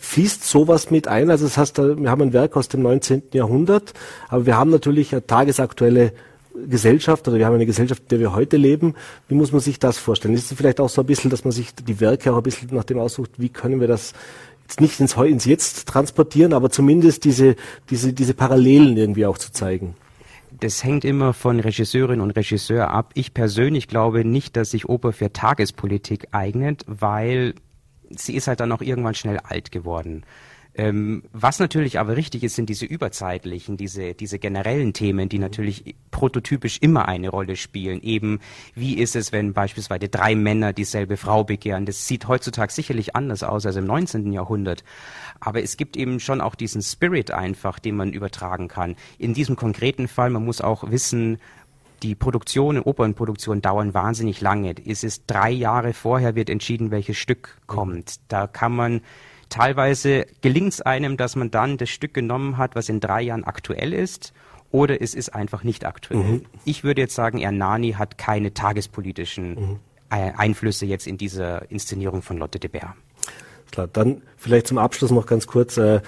fließt 0.00 0.44
sowas 0.44 0.90
mit 0.90 1.08
ein? 1.08 1.30
Also 1.30 1.46
das 1.46 1.56
heißt, 1.56 1.78
wir 1.78 2.10
haben 2.10 2.22
ein 2.22 2.32
Werk 2.32 2.56
aus 2.56 2.68
dem 2.68 2.82
19. 2.82 3.22
Jahrhundert, 3.32 3.94
aber 4.28 4.46
wir 4.46 4.56
haben 4.56 4.70
natürlich 4.70 5.12
eine 5.12 5.26
tagesaktuelle 5.26 6.12
Gesellschaft 6.68 7.28
oder 7.28 7.38
wir 7.38 7.46
haben 7.46 7.54
eine 7.54 7.66
Gesellschaft, 7.66 8.02
in 8.02 8.08
der 8.08 8.20
wir 8.20 8.34
heute 8.34 8.56
leben. 8.56 8.94
Wie 9.28 9.34
muss 9.34 9.52
man 9.52 9.60
sich 9.60 9.78
das 9.78 9.98
vorstellen? 9.98 10.34
Ist 10.34 10.50
es 10.50 10.56
vielleicht 10.56 10.80
auch 10.80 10.88
so 10.88 11.02
ein 11.02 11.06
bisschen, 11.06 11.30
dass 11.30 11.44
man 11.44 11.52
sich 11.52 11.74
die 11.74 12.00
Werke 12.00 12.32
auch 12.32 12.38
ein 12.38 12.42
bisschen 12.42 12.68
nach 12.72 12.84
dem 12.84 12.98
aussucht, 12.98 13.32
wie 13.38 13.48
können 13.48 13.80
wir 13.80 13.88
das 13.88 14.12
jetzt 14.62 14.80
nicht 14.80 15.00
ins, 15.00 15.14
ins 15.14 15.44
Jetzt 15.44 15.86
transportieren, 15.88 16.52
aber 16.52 16.70
zumindest 16.70 17.24
diese, 17.24 17.56
diese, 17.90 18.12
diese 18.12 18.34
Parallelen 18.34 18.96
irgendwie 18.96 19.26
auch 19.26 19.38
zu 19.38 19.52
zeigen? 19.52 19.94
das 20.60 20.82
hängt 20.82 21.04
immer 21.04 21.32
von 21.34 21.60
Regisseurin 21.60 22.20
und 22.20 22.32
Regisseur 22.32 22.90
ab. 22.90 23.12
Ich 23.14 23.34
persönlich 23.34 23.88
glaube 23.88 24.24
nicht, 24.24 24.56
dass 24.56 24.70
sich 24.70 24.88
Oper 24.88 25.12
für 25.12 25.32
Tagespolitik 25.32 26.28
eignet, 26.32 26.84
weil 26.86 27.54
sie 28.10 28.34
ist 28.34 28.48
halt 28.48 28.60
dann 28.60 28.72
auch 28.72 28.82
irgendwann 28.82 29.14
schnell 29.14 29.38
alt 29.38 29.72
geworden. 29.72 30.24
Ähm, 30.78 31.24
was 31.32 31.58
natürlich 31.58 31.98
aber 31.98 32.16
richtig 32.16 32.44
ist, 32.44 32.54
sind 32.54 32.68
diese 32.68 32.86
überzeitlichen, 32.86 33.76
diese, 33.76 34.14
diese 34.14 34.38
generellen 34.38 34.92
Themen, 34.92 35.28
die 35.28 35.40
natürlich 35.40 35.96
prototypisch 36.12 36.78
immer 36.80 37.08
eine 37.08 37.30
Rolle 37.30 37.56
spielen. 37.56 38.00
Eben, 38.00 38.38
wie 38.76 38.96
ist 38.96 39.16
es, 39.16 39.32
wenn 39.32 39.54
beispielsweise 39.54 40.08
drei 40.08 40.36
Männer 40.36 40.72
dieselbe 40.72 41.16
Frau 41.16 41.42
begehren? 41.42 41.84
Das 41.84 42.06
sieht 42.06 42.28
heutzutage 42.28 42.72
sicherlich 42.72 43.16
anders 43.16 43.42
aus 43.42 43.66
als 43.66 43.74
im 43.74 43.86
19. 43.86 44.32
Jahrhundert. 44.32 44.84
Aber 45.40 45.60
es 45.62 45.76
gibt 45.76 45.96
eben 45.96 46.20
schon 46.20 46.40
auch 46.40 46.54
diesen 46.54 46.80
Spirit 46.80 47.32
einfach, 47.32 47.80
den 47.80 47.96
man 47.96 48.12
übertragen 48.12 48.68
kann. 48.68 48.94
In 49.18 49.34
diesem 49.34 49.56
konkreten 49.56 50.06
Fall, 50.06 50.30
man 50.30 50.44
muss 50.44 50.60
auch 50.60 50.92
wissen, 50.92 51.38
die 52.02 52.14
Produktionen, 52.14 52.82
Opernproduktionen 52.82 53.62
dauern 53.62 53.94
wahnsinnig 53.94 54.40
lange. 54.40 54.74
Es 54.86 55.04
ist 55.04 55.24
drei 55.26 55.50
Jahre 55.50 55.92
vorher 55.92 56.34
wird 56.34 56.50
entschieden, 56.50 56.90
welches 56.90 57.16
Stück 57.16 57.58
kommt. 57.66 58.20
Da 58.28 58.46
kann 58.46 58.74
man 58.74 59.00
teilweise 59.48 60.26
gelingt 60.40 60.74
es 60.74 60.80
einem, 60.80 61.16
dass 61.16 61.36
man 61.36 61.50
dann 61.50 61.76
das 61.76 61.90
Stück 61.90 62.14
genommen 62.14 62.56
hat, 62.56 62.74
was 62.74 62.88
in 62.88 63.00
drei 63.00 63.22
Jahren 63.22 63.44
aktuell 63.44 63.92
ist, 63.92 64.32
oder 64.70 65.00
es 65.00 65.14
ist 65.14 65.34
einfach 65.34 65.64
nicht 65.64 65.86
aktuell. 65.86 66.22
Mhm. 66.22 66.42
Ich 66.64 66.84
würde 66.84 67.00
jetzt 67.00 67.14
sagen, 67.14 67.38
Ernani 67.38 67.92
hat 67.92 68.18
keine 68.18 68.52
tagespolitischen 68.52 69.54
mhm. 69.54 69.76
Einflüsse 70.10 70.86
jetzt 70.86 71.06
in 71.06 71.18
dieser 71.18 71.70
Inszenierung 71.70 72.22
von 72.22 72.38
Lotte 72.38 72.58
de 72.58 72.70
Beer. 72.70 72.94
Klar, 73.70 73.88
dann 73.88 74.22
vielleicht 74.36 74.66
zum 74.66 74.78
Abschluss 74.78 75.10
noch 75.10 75.26
ganz 75.26 75.46
kurz. 75.46 75.76
Äh, 75.76 76.00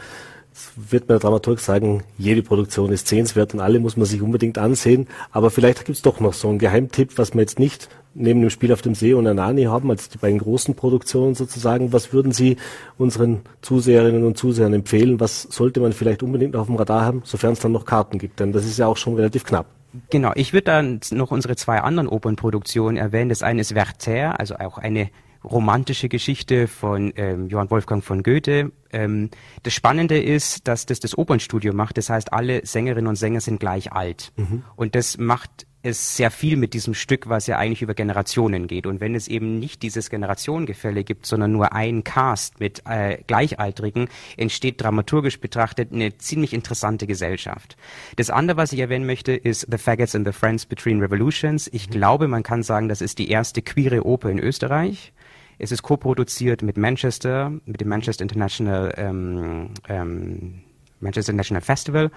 wird 0.77 1.05
mir 1.09 1.15
der 1.15 1.21
Dramaturg 1.21 1.61
sagen, 1.61 2.03
jede 2.19 2.43
Produktion 2.43 2.93
ist 2.93 3.09
sehenswert 3.09 3.55
und 3.55 3.61
alle 3.61 3.81
muss 3.81 3.97
man 3.97 4.07
sich 4.07 4.23
unbedingt 4.23 4.59
ansehen. 4.59 5.09
Aber 5.31 5.51
vielleicht 5.51 5.85
gibt 5.85 5.97
es 5.97 6.03
doch 6.03 6.21
noch 6.21 6.33
so 6.33 6.49
einen 6.49 6.59
Geheimtipp, 6.59 7.17
was 7.17 7.35
wir 7.35 7.41
jetzt 7.41 7.59
nicht 7.59 7.89
neben 8.15 8.41
dem 8.41 8.51
Spiel 8.51 8.73
auf 8.73 8.83
dem 8.83 8.95
See 8.95 9.15
und 9.15 9.27
Anani 9.27 9.65
haben, 9.65 9.91
als 9.91 10.09
die 10.09 10.19
beiden 10.19 10.39
großen 10.39 10.75
Produktionen 10.75 11.35
sozusagen. 11.35 11.93
Was 11.93 12.13
würden 12.13 12.33
Sie 12.33 12.57
unseren 12.99 13.43
Zuseherinnen 13.63 14.25
und 14.25 14.37
Zusehern 14.37 14.73
empfehlen? 14.73 15.21
Was 15.21 15.43
sollte 15.43 15.81
man 15.81 15.93
vielleicht 15.93 16.23
unbedingt 16.23 16.57
auf 16.57 16.67
dem 16.67 16.77
Radar 16.77 17.05
haben, 17.05 17.23
sofern 17.25 17.53
es 17.53 17.61
dann 17.61 17.73
noch 17.73 17.85
Karten 17.85 18.19
gibt? 18.19 18.41
Denn 18.41 18.53
das 18.53 18.65
ist 18.65 18.79
ja 18.79 18.87
auch 18.87 18.97
schon 18.97 19.15
relativ 19.15 19.45
knapp. 19.45 19.67
Genau, 20.11 20.33
ich 20.35 20.53
würde 20.53 20.65
dann 20.65 21.01
noch 21.11 21.31
unsere 21.31 21.57
zwei 21.57 21.81
anderen 21.81 22.09
Opernproduktionen 22.09 22.97
erwähnen. 22.97 23.29
Das 23.29 23.43
eine 23.43 23.61
ist 23.61 23.75
Werther, 23.75 24.39
also 24.39 24.57
auch 24.57 24.79
eine 24.79 25.11
romantische 25.45 26.09
Geschichte 26.09 26.69
von 26.69 27.13
ähm, 27.17 27.49
Johann 27.49 27.71
Wolfgang 27.71 28.05
von 28.05 28.23
Goethe. 28.23 28.73
Ähm, 28.93 29.31
das 29.63 29.75
Spannende 29.75 30.21
ist, 30.21 30.69
dass 30.69 30.87
das 30.87 31.01
das 31.01 31.17
Opernstudio 31.17 31.73
macht. 31.73 31.99
Das 31.99 32.11
heißt, 32.11 32.33
alle 32.33 32.65
Sängerinnen 32.67 33.09
und 33.09 33.17
Sänger 33.17 33.41
sind 33.41 33.61
gleich 33.61 33.93
alt. 33.93 34.33
Mhm. 34.37 34.65
Und 34.77 34.95
das 34.95 35.19
macht 35.19 35.67
es 35.83 36.17
sehr 36.17 36.31
viel 36.31 36.57
mit 36.57 36.75
diesem 36.75 36.95
Stück, 36.95 37.29
was 37.29 37.47
ja 37.47 37.57
eigentlich 37.57 37.83
über 37.83 37.95
Generationen 37.95 38.67
geht. 38.67 38.87
Und 38.87 39.01
wenn 39.01 39.15
es 39.15 39.29
eben 39.29 39.59
nicht 39.59 39.83
dieses 39.83 40.11
Generationengefälle 40.11 41.05
gibt, 41.05 41.25
sondern 41.25 41.53
nur 41.53 41.73
ein 41.73 42.05
Cast 42.05 42.61
mit 42.61 42.83
äh, 42.87 43.19
Gleichaltrigen, 43.27 44.09
entsteht 44.37 44.83
dramaturgisch 44.83 45.41
betrachtet 45.41 45.93
eine 45.93 46.19
ziemlich 46.19 46.53
interessante 46.53 47.07
Gesellschaft. 47.07 47.77
Das 48.17 48.31
andere, 48.31 48.59
was 48.59 48.73
ich 48.73 48.81
erwähnen 48.81 49.07
möchte, 49.07 49.33
ist 49.33 49.67
The 49.71 49.79
Faggots 49.79 50.15
and 50.15 50.27
the 50.27 50.33
Friends 50.33 50.67
Between 50.67 51.01
Revolutions. 51.01 51.69
Ich 51.73 51.89
mhm. 51.89 51.93
glaube, 51.93 52.29
man 52.29 52.43
kann 52.43 52.63
sagen, 52.63 52.89
das 52.89 53.01
ist 53.01 53.19
die 53.19 53.31
erste 53.31 53.63
queere 53.63 54.05
Oper 54.05 54.31
in 54.31 54.39
Österreich. 54.39 55.13
Es 55.61 55.73
ist 55.73 55.83
co-produziert 55.83 56.63
mit 56.63 56.79
Manchester, 56.79 57.53
mit 57.67 57.83
dem 57.83 57.89
Manchester 57.89 58.23
International, 58.23 58.95
ähm, 58.97 59.75
ähm, 59.89 60.63
Manchester 61.01 61.33
International 61.33 61.61
Festival. 61.61 62.11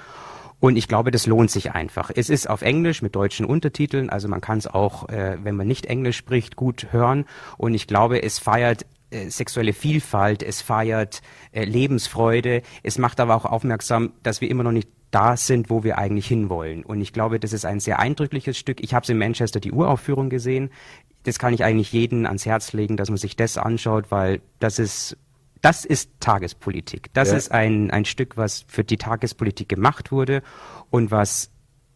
Und 0.62 0.78
ich 0.78 0.88
glaube, 0.88 1.12
das 1.12 1.28
lohnt 1.28 1.52
sich 1.52 1.74
einfach. 1.74 2.10
Es 2.16 2.30
ist 2.30 2.50
auf 2.50 2.62
Englisch 2.62 3.02
mit 3.02 3.16
deutschen 3.16 3.46
Untertiteln, 3.46 4.10
also 4.10 4.30
man 4.30 4.40
kann 4.40 4.60
es 4.60 4.68
auch, 4.68 5.10
äh, 5.10 5.38
wenn 5.44 5.58
man 5.58 5.68
nicht 5.68 5.88
Englisch 5.88 6.16
spricht, 6.16 6.56
gut 6.56 6.88
hören. 6.92 7.26
Und 7.58 7.74
ich 7.74 7.86
glaube, 7.86 8.24
es 8.24 8.40
feiert 8.40 8.86
äh, 9.10 9.30
sexuelle 9.30 9.74
Vielfalt, 9.74 10.42
es 10.42 10.62
feiert 10.62 11.22
äh, 11.52 11.66
Lebensfreude, 11.66 12.62
es 12.82 12.98
macht 12.98 13.20
aber 13.20 13.36
auch 13.36 13.44
aufmerksam, 13.44 14.14
dass 14.24 14.40
wir 14.40 14.50
immer 14.50 14.64
noch 14.64 14.72
nicht 14.72 14.88
da 15.14 15.38
sind, 15.38 15.70
wo 15.70 15.84
wir 15.84 15.98
eigentlich 15.98 16.28
hinwollen. 16.28 16.84
Und 16.84 17.02
ich 17.02 17.14
glaube, 17.14 17.40
das 17.40 17.54
ist 17.54 17.66
ein 17.66 17.80
sehr 17.80 18.00
eindrückliches 18.00 18.58
Stück. 18.58 18.82
Ich 18.82 18.94
habe 18.94 19.04
es 19.04 19.10
in 19.10 19.18
Manchester 19.18 19.60
die 19.60 19.72
Uraufführung 19.72 20.30
gesehen 20.30 20.70
das 21.24 21.40
kann 21.40 21.54
ich 21.54 21.64
eigentlich 21.64 21.92
jedem 21.92 22.26
ans 22.26 22.46
Herz 22.46 22.74
legen, 22.74 22.98
dass 22.98 23.10
man 23.10 23.18
sich 23.18 23.36
das 23.36 23.58
anschaut, 23.58 24.12
weil 24.12 24.42
das 24.60 24.80
ist 24.80 25.18
das 25.62 25.86
ist 25.86 26.12
Tagespolitik. 26.20 27.14
Das 27.14 27.32
ja. 27.32 27.38
ist 27.38 27.52
ein, 27.54 27.90
ein 27.90 28.04
Stück, 28.04 28.36
was 28.36 28.66
für 28.68 28.84
die 28.84 28.98
Tagespolitik 28.98 29.70
gemacht 29.70 30.12
wurde 30.12 30.44
und 30.90 31.10
was 31.10 31.52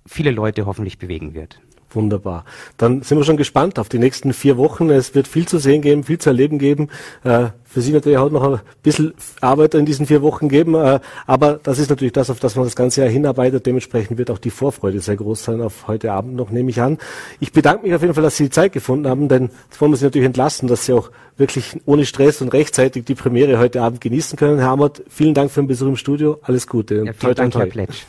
viele 0.06 0.32
Leute 0.32 0.66
hoffentlich 0.66 0.98
bewegen 0.98 1.34
wird. 1.34 1.60
Wunderbar. 1.92 2.44
Dann 2.76 3.02
sind 3.02 3.18
wir 3.18 3.24
schon 3.24 3.38
gespannt 3.38 3.80
auf 3.80 3.88
die 3.88 3.98
nächsten 3.98 4.34
vier 4.34 4.58
Wochen. 4.58 4.90
Es 4.90 5.16
wird 5.16 5.28
viel 5.28 5.48
zu 5.48 5.58
sehen 5.58 5.82
geben, 5.82 6.04
viel 6.04 6.18
zu 6.18 6.30
erleben 6.30 6.60
geben. 6.60 6.90
Äh, 7.24 7.48
für 7.64 7.82
Sie 7.82 7.94
natürlich 7.94 8.18
auch 8.18 8.30
noch 8.30 8.44
ein 8.44 8.60
bisschen 8.84 9.14
Arbeit 9.40 9.74
in 9.74 9.86
diesen 9.86 10.06
vier 10.06 10.22
Wochen 10.22 10.50
geben. 10.50 10.76
Äh, 10.76 11.00
aber 11.28 11.60
das 11.64 11.80
ist 11.80 11.90
natürlich 11.90 12.12
das, 12.12 12.30
auf 12.30 12.40
das 12.40 12.56
man 12.56 12.66
das 12.66 12.76
ganze 12.76 13.02
Jahr 13.02 13.10
hinarbeitet. 13.10 13.66
Dementsprechend 13.66 14.18
wird 14.18 14.32
auch 14.32 14.38
die 14.38 14.50
Vorfreude 14.50 15.00
sehr 15.00 15.16
groß 15.16 15.46
sein 15.46 15.62
auf 15.62 15.88
heute 15.88 16.12
Abend 16.12 16.36
noch, 16.36 16.50
nehme 16.50 16.70
ich 16.70 16.82
an. 16.82 16.98
Ich 17.40 17.54
bedanke 17.54 17.86
mich 17.86 17.96
auf 17.96 18.02
jeden 18.02 18.14
Fall, 18.14 18.24
dass 18.24 18.36
Sie 18.36 18.46
die 18.46 18.50
Zeit 18.50 18.74
gefunden 18.74 19.08
haben, 19.08 19.30
denn 19.30 19.50
jetzt 19.70 19.80
wollen 19.80 19.92
wir 19.92 19.98
Sie 19.98 20.06
natürlich 20.06 20.28
entlassen, 20.28 20.68
dass 20.68 20.86
Sie 20.86 20.94
auch 20.94 21.10
wirklich 21.38 21.80
ohne 21.86 22.06
Stress 22.06 22.42
und 22.42 22.50
rechtzeitig 22.50 23.06
die 23.06 23.16
Premiere 23.16 23.60
heute 23.60 23.82
Abend 23.82 24.02
genießen 24.02 24.38
können. 24.38 24.60
Herr 24.60 24.70
Amert, 24.70 25.04
vielen 25.08 25.34
Dank 25.34 25.52
für 25.52 25.62
den 25.62 25.68
Besuch 25.68 25.88
im 25.88 25.98
Studio. 25.98 26.40
Alles 26.42 26.68
Gute. 26.68 26.96
Ja, 26.96 27.02
vielen 27.04 27.16
toi, 27.16 27.34
Dank, 27.34 27.54
toi. 27.54 27.60
Herr 27.62 27.68
Pletsch. 27.68 28.04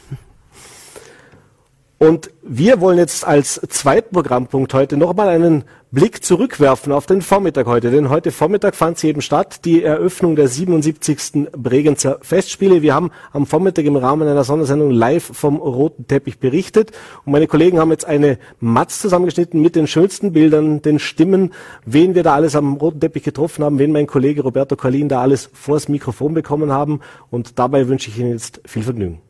Und 1.98 2.30
wir 2.42 2.80
wollen 2.80 2.96
jetzt 2.96 3.26
als 3.26 3.60
zweiten 3.68 4.14
Programmpunkt 4.14 4.72
heute 4.72 4.96
nochmal 4.96 5.28
einen 5.28 5.64
Blick 5.90 6.22
zurückwerfen 6.22 6.92
auf 6.92 7.06
den 7.06 7.22
Vormittag 7.22 7.66
heute. 7.66 7.90
Denn 7.90 8.08
heute 8.08 8.30
Vormittag 8.30 8.76
fand 8.76 8.98
sie 8.98 9.08
eben 9.08 9.20
statt, 9.20 9.64
die 9.64 9.82
Eröffnung 9.82 10.36
der 10.36 10.46
77. 10.46 11.48
Bregenzer 11.50 12.18
Festspiele. 12.22 12.82
Wir 12.82 12.94
haben 12.94 13.10
am 13.32 13.46
Vormittag 13.46 13.84
im 13.84 13.96
Rahmen 13.96 14.28
einer 14.28 14.44
Sondersendung 14.44 14.92
live 14.92 15.24
vom 15.24 15.56
roten 15.56 16.06
Teppich 16.06 16.38
berichtet. 16.38 16.92
Und 17.24 17.32
meine 17.32 17.48
Kollegen 17.48 17.80
haben 17.80 17.90
jetzt 17.90 18.04
eine 18.04 18.38
Matz 18.60 19.00
zusammengeschnitten 19.00 19.60
mit 19.60 19.74
den 19.74 19.88
schönsten 19.88 20.32
Bildern, 20.32 20.82
den 20.82 21.00
Stimmen, 21.00 21.52
wen 21.84 22.14
wir 22.14 22.22
da 22.22 22.34
alles 22.34 22.54
am 22.54 22.74
roten 22.74 23.00
Teppich 23.00 23.24
getroffen 23.24 23.64
haben, 23.64 23.80
wen 23.80 23.90
mein 23.90 24.06
Kollege 24.06 24.42
Roberto 24.42 24.76
Carlin 24.76 25.08
da 25.08 25.20
alles 25.20 25.50
vors 25.52 25.88
Mikrofon 25.88 26.32
bekommen 26.32 26.70
haben. 26.70 27.00
Und 27.30 27.58
dabei 27.58 27.88
wünsche 27.88 28.08
ich 28.08 28.18
Ihnen 28.18 28.30
jetzt 28.30 28.60
viel 28.66 28.84
Vergnügen. 28.84 29.20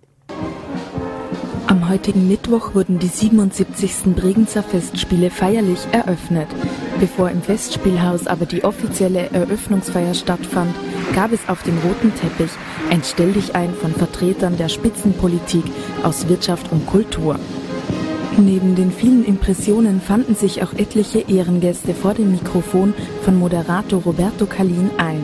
Am 1.68 1.86
heutigen 1.90 2.28
Mittwoch 2.28 2.74
wurden 2.74 2.98
die 2.98 3.08
77. 3.08 4.14
Bregenzer 4.16 4.62
Festspiele 4.62 5.28
feierlich 5.28 5.80
eröffnet. 5.92 6.48
Bevor 6.98 7.28
im 7.28 7.42
Festspielhaus 7.42 8.26
aber 8.26 8.46
die 8.46 8.64
offizielle 8.64 9.28
Eröffnungsfeier 9.32 10.14
stattfand, 10.14 10.74
gab 11.14 11.30
es 11.30 11.46
auf 11.46 11.62
dem 11.64 11.76
roten 11.80 12.14
Teppich 12.14 12.52
ein 12.88 13.04
Stelldichein 13.04 13.74
von 13.74 13.92
Vertretern 13.92 14.56
der 14.56 14.70
Spitzenpolitik 14.70 15.64
aus 16.02 16.26
Wirtschaft 16.30 16.72
und 16.72 16.86
Kultur. 16.86 17.38
Neben 18.38 18.74
den 18.74 18.90
vielen 18.90 19.26
Impressionen 19.26 20.00
fanden 20.00 20.36
sich 20.36 20.62
auch 20.62 20.72
etliche 20.72 21.18
Ehrengäste 21.28 21.92
vor 21.92 22.14
dem 22.14 22.32
Mikrofon 22.32 22.94
von 23.20 23.38
Moderator 23.38 24.00
Roberto 24.04 24.46
Kalin 24.46 24.88
ein 24.96 25.22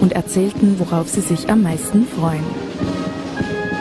und 0.00 0.12
erzählten, 0.12 0.76
worauf 0.78 1.08
sie 1.08 1.20
sich 1.20 1.50
am 1.50 1.62
meisten 1.62 2.06
freuen. 2.06 2.44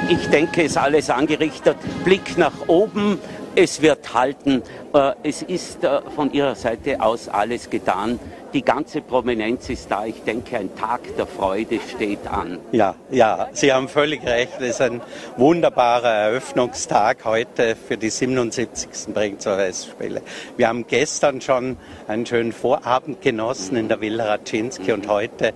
Ich 0.10 0.28
denke, 0.30 0.64
es 0.64 0.72
ist 0.72 0.78
alles 0.78 1.12
angerichtet. 1.12 1.78
Blick 2.04 2.36
nach 2.36 2.68
oben, 2.68 3.20
es 3.54 3.84
wird 3.84 4.12
halten. 4.16 4.64
Äh, 4.92 5.12
es 5.22 5.44
ist 5.44 5.84
äh, 5.84 6.02
von 6.16 6.34
Ihrer 6.34 6.56
Seite 6.56 7.00
aus 7.00 7.30
alles 7.30 7.70
getan. 7.70 8.20
Die 8.52 8.64
ganze 8.64 9.02
Prominenz 9.02 9.70
ist 9.70 9.92
da. 9.92 10.08
Ich 10.08 10.24
denke, 10.24 10.58
ein 10.58 10.76
Tag 10.76 11.02
der 11.16 11.28
Freude 11.28 11.80
steht 11.96 12.26
an. 12.26 12.58
Ja, 12.72 12.96
ja, 13.12 13.50
Sie 13.52 13.72
haben 13.72 13.88
völlig 13.88 14.26
recht. 14.26 14.54
Es 14.60 14.70
ist 14.72 14.82
ein 14.82 15.00
wunderbarer 15.38 16.12
Eröffnungstag 16.12 17.26
heute 17.26 17.76
für 17.76 17.98
die 17.98 18.10
77. 18.10 19.14
Bregenzer 19.14 19.58
Festspiele. 19.58 20.24
Wir 20.58 20.70
haben 20.70 20.88
gestern 20.88 21.40
schon 21.40 21.78
einen 22.08 22.26
schönen 22.26 22.52
Vorabend 22.52 23.22
genossen 23.22 23.78
in 23.78 23.88
der 23.88 24.02
Villa 24.02 24.26
Raczynski 24.26 24.92
und 24.92 25.08
heute 25.08 25.54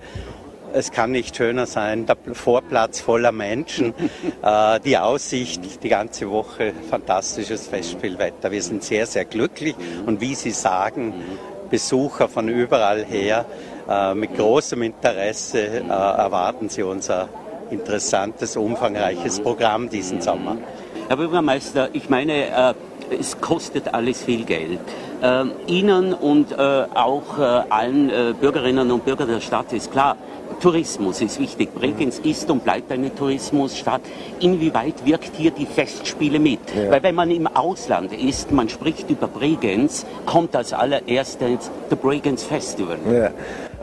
es 0.74 0.90
kann 0.90 1.12
nicht 1.12 1.36
schöner 1.36 1.66
sein, 1.66 2.04
der 2.04 2.16
Vorplatz 2.34 3.00
voller 3.00 3.32
Menschen, 3.32 3.94
äh, 4.42 4.80
die 4.80 4.98
Aussicht, 4.98 5.82
die 5.82 5.88
ganze 5.88 6.30
Woche 6.30 6.72
fantastisches 6.90 7.68
Festspielwetter. 7.68 8.50
Wir 8.50 8.62
sind 8.62 8.82
sehr, 8.82 9.06
sehr 9.06 9.24
glücklich 9.24 9.76
und 10.04 10.20
wie 10.20 10.34
Sie 10.34 10.50
sagen, 10.50 11.14
Besucher 11.70 12.28
von 12.28 12.48
überall 12.48 13.04
her 13.04 13.46
äh, 13.88 14.14
mit 14.14 14.36
großem 14.36 14.82
Interesse 14.82 15.60
äh, 15.60 15.88
erwarten 15.88 16.68
Sie 16.68 16.82
unser 16.82 17.28
interessantes, 17.70 18.56
umfangreiches 18.56 19.40
Programm 19.40 19.88
diesen 19.88 20.20
Sommer. 20.20 20.58
Herr 21.08 21.16
Bürgermeister, 21.16 21.88
ich 21.92 22.08
meine, 22.08 22.74
es 23.18 23.40
kostet 23.40 23.92
alles 23.92 24.22
viel 24.22 24.44
Geld. 24.44 24.80
Äh, 25.24 25.44
Ihnen 25.66 26.12
und 26.12 26.52
äh, 26.52 26.56
auch 26.94 27.38
allen 27.70 28.12
Bürgerinnen 28.40 28.90
und 28.90 29.04
Bürgern 29.04 29.28
der 29.28 29.40
Stadt 29.40 29.72
ist 29.72 29.90
klar, 29.90 30.16
Tourismus 30.60 31.20
ist 31.20 31.38
wichtig. 31.38 31.74
Bregenz 31.74 32.18
ist 32.18 32.50
und 32.50 32.64
bleibt 32.64 32.90
eine 32.92 33.14
Tourismusstadt. 33.14 34.02
Inwieweit 34.40 35.04
wirkt 35.04 35.36
hier 35.36 35.50
die 35.50 35.66
Festspiele 35.66 36.38
mit? 36.38 36.60
Ja. 36.74 36.90
Weil 36.90 37.02
wenn 37.02 37.14
man 37.14 37.30
im 37.30 37.46
Ausland 37.46 38.12
ist, 38.12 38.52
man 38.52 38.68
spricht 38.68 39.10
über 39.10 39.26
Bregenz, 39.26 40.06
kommt 40.26 40.54
als 40.56 40.72
allererstes 40.72 41.70
The 41.90 41.96
Bregenz 41.96 42.44
Festival. 42.44 42.98
Ja. 43.10 43.30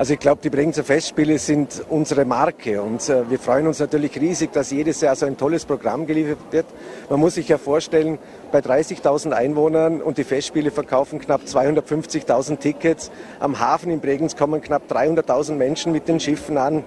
Also 0.02 0.16
ich 0.16 0.20
glaube, 0.20 0.42
die 0.44 0.50
Bregenzer 0.50 0.84
Festspiele 0.84 1.38
sind 1.38 1.86
unsere 1.88 2.26
Marke 2.26 2.82
und 2.82 3.08
äh, 3.08 3.30
wir 3.30 3.38
freuen 3.38 3.68
uns 3.68 3.78
natürlich 3.78 4.20
riesig, 4.20 4.52
dass 4.52 4.72
jedes 4.72 5.00
Jahr 5.00 5.16
so 5.16 5.28
ein 5.28 5.38
tolles 5.38 5.64
Programm 5.64 6.08
geliefert 6.08 6.40
wird. 6.50 6.66
Man 7.08 7.20
muss 7.20 7.36
sich 7.36 7.48
ja 7.48 7.60
vorstellen, 7.60 8.18
bei 8.52 8.62
30.000 8.62 9.32
Einwohnern 9.34 10.02
und 10.02 10.18
die 10.18 10.24
Festspiele 10.24 10.72
verkaufen 10.72 11.20
knapp 11.20 11.42
250.000 11.42 12.58
Tickets. 12.58 13.12
Am 13.40 13.60
Hafen 13.60 13.92
in 13.92 14.00
Bregenz 14.00 14.36
kommen 14.36 14.60
knapp 14.62 14.92
300.000 14.92 15.52
Menschen 15.54 15.92
mit 15.92 16.08
den 16.08 16.20
Schiffen 16.20 16.58
an. 16.58 16.84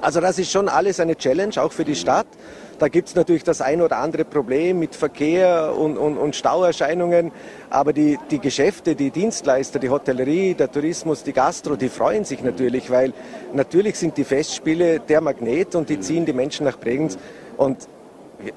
Also 0.00 0.22
das 0.22 0.38
ist 0.38 0.50
schon 0.50 0.70
alles 0.70 0.98
eine 0.98 1.16
Challenge, 1.16 1.62
auch 1.62 1.72
für 1.72 1.84
die 1.84 1.94
Stadt. 1.94 2.26
Da 2.78 2.88
gibt 2.88 3.08
es 3.08 3.14
natürlich 3.14 3.42
das 3.42 3.60
ein 3.60 3.80
oder 3.80 3.98
andere 3.98 4.24
Problem 4.24 4.78
mit 4.78 4.94
Verkehr 4.94 5.74
und, 5.76 5.96
und, 5.96 6.18
und 6.18 6.36
Stauerscheinungen. 6.36 7.32
Aber 7.70 7.92
die, 7.92 8.18
die 8.30 8.38
Geschäfte, 8.38 8.94
die 8.94 9.10
Dienstleister, 9.10 9.78
die 9.78 9.88
Hotellerie, 9.88 10.54
der 10.54 10.70
Tourismus, 10.70 11.22
die 11.22 11.32
Gastro, 11.32 11.76
die 11.76 11.88
freuen 11.88 12.24
sich 12.24 12.42
natürlich, 12.42 12.90
weil 12.90 13.12
natürlich 13.54 13.96
sind 13.96 14.16
die 14.16 14.24
Festspiele 14.24 15.00
der 15.00 15.20
Magnet 15.20 15.74
und 15.74 15.88
die 15.88 16.00
ziehen 16.00 16.26
die 16.26 16.32
Menschen 16.32 16.64
nach 16.66 16.78
Bregenz. 16.78 17.18
Und 17.56 17.88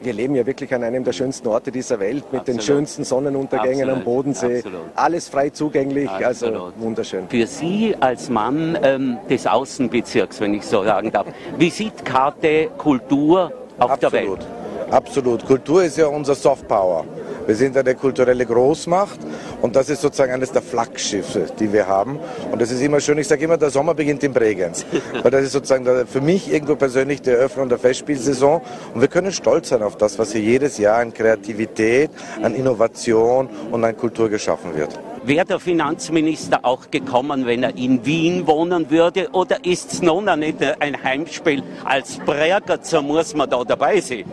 wir 0.02 0.14
leben 0.14 0.36
ja 0.36 0.46
wirklich 0.46 0.74
an 0.74 0.84
einem 0.84 1.04
der 1.04 1.14
schönsten 1.14 1.48
Orte 1.48 1.72
dieser 1.72 2.00
Welt 2.00 2.26
mit 2.32 2.42
Absolut. 2.42 2.48
den 2.48 2.62
schönsten 2.62 3.04
Sonnenuntergängen 3.04 3.90
Absolut. 3.90 3.98
am 3.98 4.04
Bodensee. 4.04 4.58
Absolut. 4.58 4.82
Alles 4.96 5.30
frei 5.30 5.50
zugänglich, 5.50 6.10
also 6.10 6.72
wunderschön. 6.78 7.30
Für 7.30 7.48
Sie 7.48 7.96
als 8.00 8.30
Mann 8.30 8.78
ähm, 8.84 9.18
des 9.30 9.48
Außenbezirks, 9.48 10.42
wenn 10.42 10.54
ich 10.54 10.66
so 10.66 10.84
sagen 10.84 11.12
darf, 11.12 11.28
Visitkarte 11.58 12.70
Kultur 12.78 13.54
auf 13.80 13.92
Absolut. 13.92 14.14
der 14.14 14.30
Welt. 14.30 14.59
Absolut. 14.92 15.46
Kultur 15.46 15.84
ist 15.84 15.98
ja 15.98 16.08
unser 16.08 16.36
Softpower. 16.36 17.06
Wir 17.46 17.56
sind 17.56 17.78
eine 17.78 17.96
kulturelle 17.96 18.46
Großmacht 18.46 19.20
und 19.62 19.76
das 19.76 19.90
ist 19.90 20.02
sozusagen 20.02 20.32
eines 20.32 20.52
der 20.52 20.62
Flaggschiffe, 20.62 21.48
die 21.60 21.72
wir 21.74 21.88
haben. 21.88 22.20
Und 22.52 22.62
das 22.62 22.72
ist 22.72 22.82
immer 22.82 23.00
schön, 23.00 23.18
ich 23.18 23.28
sage 23.28 23.44
immer, 23.46 23.58
der 23.58 23.70
Sommer 23.72 23.94
beginnt 23.94 24.24
in 24.24 24.34
Bregenz. 24.34 24.86
Weil 25.24 25.32
das 25.32 25.44
ist 25.44 25.54
sozusagen 25.54 26.06
für 26.08 26.22
mich 26.22 26.52
irgendwo 26.52 26.76
persönlich 26.76 27.22
die 27.22 27.32
Eröffnung 27.32 27.70
der 27.70 27.80
Festspielsaison. 27.80 28.62
Und 28.94 29.02
wir 29.02 29.08
können 29.08 29.32
stolz 29.32 29.70
sein 29.70 29.82
auf 29.82 29.98
das, 29.98 30.20
was 30.20 30.32
hier 30.32 30.42
jedes 30.42 30.78
Jahr 30.78 30.98
an 30.98 31.14
Kreativität, 31.14 32.12
an 32.42 32.56
Innovation 32.56 33.50
und 33.72 33.84
an 33.84 33.96
Kultur 33.98 34.30
geschaffen 34.30 34.76
wird. 34.76 35.00
Wäre 35.24 35.46
der 35.46 35.60
Finanzminister 35.60 36.60
auch 36.64 36.90
gekommen, 36.90 37.46
wenn 37.46 37.64
er 37.64 37.76
in 37.76 38.06
Wien 38.06 38.48
wohnen 38.48 38.90
würde? 38.90 39.30
Oder 39.32 39.66
ist 39.66 39.92
es 39.92 40.02
nun 40.02 40.26
nicht 40.40 40.58
ein 40.80 41.04
Heimspiel? 41.04 41.62
Als 41.84 42.18
Bregerzer 42.20 43.02
muss 43.02 43.36
man 43.36 43.50
da 43.50 43.64
dabei 43.64 44.00
sein. 44.00 44.26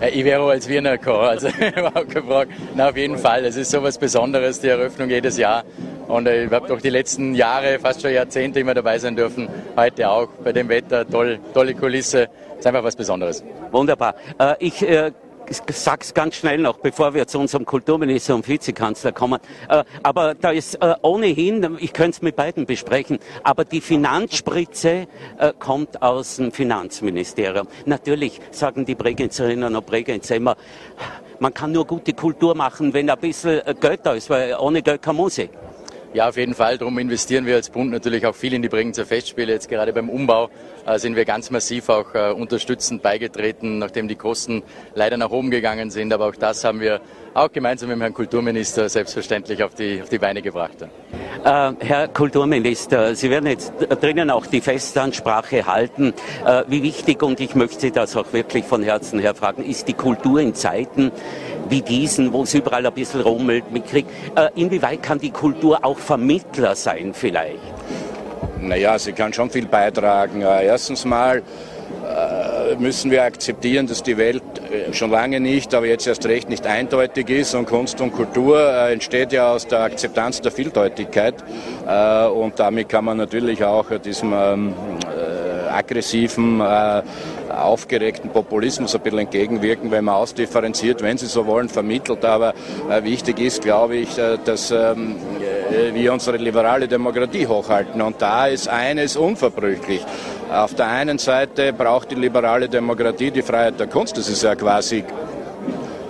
Ich 0.00 0.24
wäre 0.24 0.42
auch 0.42 0.48
als 0.48 0.68
Wiener 0.68 0.96
gekommen, 0.96 1.24
also 1.24 1.48
überhaupt 1.48 2.10
keine 2.10 2.26
Frage. 2.26 2.50
Na, 2.76 2.88
auf 2.90 2.96
jeden 2.96 3.18
Fall, 3.18 3.44
es 3.44 3.56
ist 3.56 3.70
so 3.70 3.82
was 3.82 3.98
Besonderes, 3.98 4.60
die 4.60 4.68
Eröffnung 4.68 5.10
jedes 5.10 5.36
Jahr. 5.36 5.64
Und 6.06 6.26
äh, 6.26 6.44
ich 6.44 6.52
habe 6.52 6.68
doch 6.68 6.80
die 6.80 6.90
letzten 6.90 7.34
Jahre, 7.34 7.78
fast 7.80 8.02
schon 8.02 8.12
Jahrzehnte 8.12 8.60
immer 8.60 8.74
dabei 8.74 8.98
sein 8.98 9.16
dürfen. 9.16 9.48
Heute 9.76 10.08
auch 10.08 10.28
bei 10.44 10.52
dem 10.52 10.68
Wetter, 10.68 11.06
toll, 11.08 11.40
tolle 11.52 11.74
Kulisse. 11.74 12.28
ist 12.56 12.66
einfach 12.66 12.84
was 12.84 12.94
Besonderes. 12.94 13.44
Wunderbar. 13.72 14.14
Äh, 14.38 14.54
ich 14.60 14.82
äh, 14.82 15.10
sag's 15.72 16.14
ganz 16.14 16.36
schnell 16.36 16.58
noch, 16.58 16.78
bevor 16.78 17.14
wir 17.14 17.26
zu 17.26 17.38
unserem 17.38 17.64
Kulturminister 17.64 18.34
und 18.34 18.48
Vizekanzler 18.48 19.12
kommen. 19.12 19.40
Äh, 19.68 19.84
aber 20.02 20.34
da 20.34 20.50
ist 20.50 20.76
äh, 20.76 20.94
ohnehin, 21.02 21.76
ich 21.80 21.92
könnte 21.92 22.16
es 22.16 22.22
mit 22.22 22.36
beiden 22.36 22.66
besprechen, 22.66 23.18
aber 23.42 23.64
die 23.64 23.80
Finanzspritze 23.80 25.06
äh, 25.38 25.52
kommt 25.58 26.02
aus 26.02 26.36
dem 26.36 26.52
Finanzministerium. 26.52 27.68
Natürlich 27.86 28.40
sagen 28.50 28.84
die 28.84 28.94
Bregenzerinnen 28.94 29.74
und 29.74 29.86
Bregenzer 29.86 30.36
immer, 30.36 30.56
man 31.40 31.54
kann 31.54 31.72
nur 31.72 31.86
gute 31.86 32.12
Kultur 32.14 32.54
machen, 32.54 32.92
wenn 32.94 33.08
ein 33.08 33.18
bisschen 33.18 33.62
Geld 33.80 34.00
da 34.02 34.14
ist, 34.14 34.28
weil 34.28 34.56
ohne 34.58 34.82
Geld 34.82 35.02
kann 35.02 35.16
Musik. 35.16 35.50
Ja, 36.14 36.30
auf 36.30 36.38
jeden 36.38 36.54
Fall. 36.54 36.78
Darum 36.78 36.98
investieren 36.98 37.44
wir 37.44 37.56
als 37.56 37.68
Bund 37.68 37.90
natürlich 37.90 38.24
auch 38.24 38.34
viel 38.34 38.54
in 38.54 38.62
die 38.62 38.70
Bregenzer 38.70 39.04
Festspiele. 39.04 39.52
Jetzt 39.52 39.68
gerade 39.68 39.92
beim 39.92 40.08
Umbau 40.08 40.48
äh, 40.86 40.98
sind 40.98 41.16
wir 41.16 41.26
ganz 41.26 41.50
massiv 41.50 41.90
auch 41.90 42.14
äh, 42.14 42.32
unterstützend 42.32 43.02
beigetreten, 43.02 43.78
nachdem 43.78 44.08
die 44.08 44.14
Kosten 44.14 44.62
leider 44.94 45.18
nach 45.18 45.30
oben 45.30 45.50
gegangen 45.50 45.90
sind. 45.90 46.10
Aber 46.14 46.28
auch 46.28 46.34
das 46.34 46.64
haben 46.64 46.80
wir 46.80 47.02
auch 47.34 47.52
gemeinsam 47.52 47.90
mit 47.90 47.98
dem 47.98 48.00
Herrn 48.00 48.14
Kulturminister 48.14 48.88
selbstverständlich 48.88 49.62
auf 49.62 49.74
die, 49.74 50.00
auf 50.00 50.08
die 50.08 50.18
Beine 50.18 50.40
gebracht. 50.40 50.76
Äh, 51.44 51.72
Herr 51.78 52.08
Kulturminister, 52.08 53.14
Sie 53.14 53.28
werden 53.28 53.46
jetzt 53.46 53.74
drinnen 54.00 54.30
auch 54.30 54.46
die 54.46 54.62
Festansprache 54.62 55.66
halten. 55.66 56.14
Äh, 56.46 56.64
wie 56.68 56.82
wichtig, 56.82 57.22
und 57.22 57.38
ich 57.38 57.54
möchte 57.54 57.80
Sie 57.80 57.90
das 57.90 58.16
auch 58.16 58.32
wirklich 58.32 58.64
von 58.64 58.82
Herzen 58.82 59.18
her 59.18 59.34
fragen, 59.34 59.62
ist 59.62 59.88
die 59.88 59.94
Kultur 59.94 60.40
in 60.40 60.54
Zeiten 60.54 61.12
wie 61.68 61.82
diesen, 61.82 62.32
wo 62.32 62.42
es 62.42 62.54
überall 62.54 62.86
ein 62.86 62.92
bisschen 62.92 63.20
rummelt 63.20 63.70
mit 63.70 63.86
Krieg? 63.86 64.06
Äh, 64.34 64.48
inwieweit 64.54 65.02
kann 65.02 65.18
die 65.18 65.30
Kultur 65.30 65.84
auch 65.84 65.98
Vermittler 65.98 66.74
sein 66.74 67.12
vielleicht? 67.14 67.58
Naja, 68.60 68.98
sie 68.98 69.12
kann 69.12 69.32
schon 69.32 69.50
viel 69.50 69.66
beitragen. 69.66 70.42
Äh, 70.42 70.66
erstens 70.66 71.04
mal 71.04 71.38
äh, 71.38 72.74
müssen 72.76 73.10
wir 73.10 73.22
akzeptieren, 73.22 73.86
dass 73.86 74.02
die 74.02 74.16
Welt 74.16 74.42
äh, 74.70 74.92
schon 74.92 75.10
lange 75.10 75.40
nicht, 75.40 75.74
aber 75.74 75.86
jetzt 75.86 76.06
erst 76.06 76.26
recht 76.26 76.48
nicht 76.48 76.66
eindeutig 76.66 77.30
ist 77.30 77.54
und 77.54 77.66
Kunst 77.66 78.00
und 78.00 78.12
Kultur 78.12 78.60
entsteht 78.88 79.32
ja 79.32 79.52
aus 79.52 79.66
der 79.66 79.80
Akzeptanz 79.80 80.40
der 80.40 80.52
Vieldeutigkeit 80.52 81.34
und 82.34 82.58
damit 82.58 82.88
kann 82.88 83.04
man 83.04 83.16
natürlich 83.16 83.64
auch 83.64 83.86
diesem 83.98 84.32
ähm, 84.32 84.74
aggressiven 85.70 86.60
aufgeregten 87.50 88.30
Populismus 88.30 88.94
ein 88.94 89.00
bisschen 89.00 89.18
entgegenwirken, 89.18 89.90
wenn 89.90 90.04
man 90.04 90.14
ausdifferenziert, 90.16 91.02
wenn 91.02 91.18
Sie 91.18 91.26
so 91.26 91.46
wollen, 91.46 91.68
vermittelt. 91.68 92.24
Aber 92.24 92.54
äh, 92.90 93.02
wichtig 93.02 93.38
ist, 93.40 93.62
glaube 93.62 93.96
ich, 93.96 94.18
äh, 94.18 94.38
dass 94.44 94.70
ähm, 94.70 95.16
äh, 95.70 95.94
wir 95.94 96.12
unsere 96.12 96.36
liberale 96.36 96.88
Demokratie 96.88 97.46
hochhalten. 97.46 98.00
Und 98.02 98.20
da 98.20 98.46
ist 98.46 98.68
eines 98.68 99.16
unverbrüchlich. 99.16 100.04
Auf 100.50 100.74
der 100.74 100.88
einen 100.88 101.18
Seite 101.18 101.72
braucht 101.72 102.10
die 102.10 102.14
liberale 102.14 102.68
Demokratie 102.68 103.30
die 103.30 103.42
Freiheit 103.42 103.78
der 103.78 103.86
Kunst. 103.86 104.16
Das 104.16 104.28
ist 104.28 104.42
ja 104.42 104.54
quasi 104.54 105.04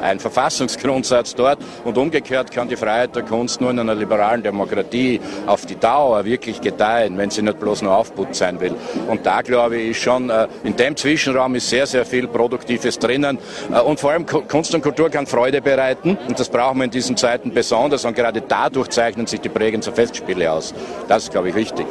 ein 0.00 0.20
Verfassungsgrundsatz 0.20 1.34
dort 1.34 1.58
und 1.84 1.96
umgekehrt 1.98 2.50
kann 2.50 2.68
die 2.68 2.76
Freiheit 2.76 3.14
der 3.16 3.22
Kunst 3.22 3.60
nur 3.60 3.70
in 3.70 3.78
einer 3.78 3.94
liberalen 3.94 4.42
Demokratie 4.42 5.20
auf 5.46 5.66
die 5.66 5.76
Dauer 5.76 6.24
wirklich 6.24 6.60
gedeihen, 6.60 7.16
wenn 7.18 7.30
sie 7.30 7.42
nicht 7.42 7.58
bloß 7.60 7.82
nur 7.82 7.96
Aufputz 7.96 8.38
sein 8.38 8.60
will. 8.60 8.74
Und 9.08 9.26
da 9.26 9.42
glaube 9.42 9.76
ich 9.76 10.00
schon, 10.00 10.30
äh, 10.30 10.46
in 10.64 10.76
dem 10.76 10.96
Zwischenraum 10.96 11.54
ist 11.54 11.68
sehr, 11.68 11.86
sehr 11.86 12.04
viel 12.04 12.28
Produktives 12.28 12.98
drinnen 12.98 13.38
äh, 13.72 13.80
und 13.80 14.00
vor 14.00 14.12
allem 14.12 14.26
Kunst 14.26 14.74
und 14.74 14.82
Kultur 14.82 15.10
kann 15.10 15.26
Freude 15.26 15.60
bereiten 15.60 16.18
und 16.28 16.38
das 16.38 16.48
brauchen 16.48 16.78
wir 16.78 16.84
in 16.84 16.90
diesen 16.90 17.16
Zeiten 17.16 17.52
besonders 17.52 18.04
und 18.04 18.14
gerade 18.14 18.42
dadurch 18.46 18.88
zeichnen 18.88 19.26
sich 19.26 19.40
die 19.40 19.48
Bregenzer 19.48 19.92
Festspiele 19.92 20.50
aus. 20.50 20.74
Das 21.08 21.24
ist, 21.24 21.32
glaube 21.32 21.50
ich, 21.50 21.54
wichtig. 21.54 21.86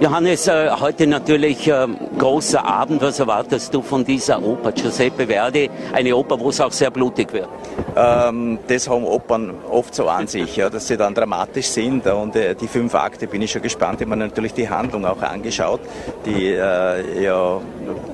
Johannes, 0.00 0.48
äh, 0.48 0.70
heute 0.70 1.06
natürlich 1.06 1.70
großer 2.18 2.64
Abend. 2.64 3.02
Was 3.02 3.18
erwartest 3.18 3.74
du 3.74 3.82
von 3.82 4.04
dieser 4.04 4.42
Oper 4.42 4.72
Giuseppe 4.72 5.26
Verdi? 5.26 5.70
Eine 5.92 6.16
Oper, 6.16 6.38
wo 6.38 6.48
es 6.48 6.60
auch 6.60 6.72
sehr 6.72 6.90
blutig 6.90 7.32
wird. 7.32 7.48
Ähm, 7.96 8.58
das 8.68 8.88
haben 8.88 9.04
Opern 9.04 9.54
oft 9.70 9.94
so 9.94 10.08
an 10.08 10.26
sich, 10.26 10.56
ja, 10.56 10.70
dass 10.70 10.86
sie 10.86 10.96
dann 10.96 11.14
dramatisch 11.14 11.66
sind. 11.66 12.06
Und 12.06 12.36
äh, 12.36 12.54
die 12.54 12.68
fünf 12.68 12.94
Akte 12.94 13.26
bin 13.26 13.42
ich 13.42 13.50
schon 13.50 13.62
gespannt. 13.62 14.00
Ich 14.00 14.06
habe 14.06 14.16
mir 14.16 14.24
natürlich 14.24 14.54
die 14.54 14.68
Handlung 14.68 15.04
auch 15.04 15.20
angeschaut, 15.22 15.80
die 16.24 16.52
äh, 16.52 17.22
ja 17.22 17.60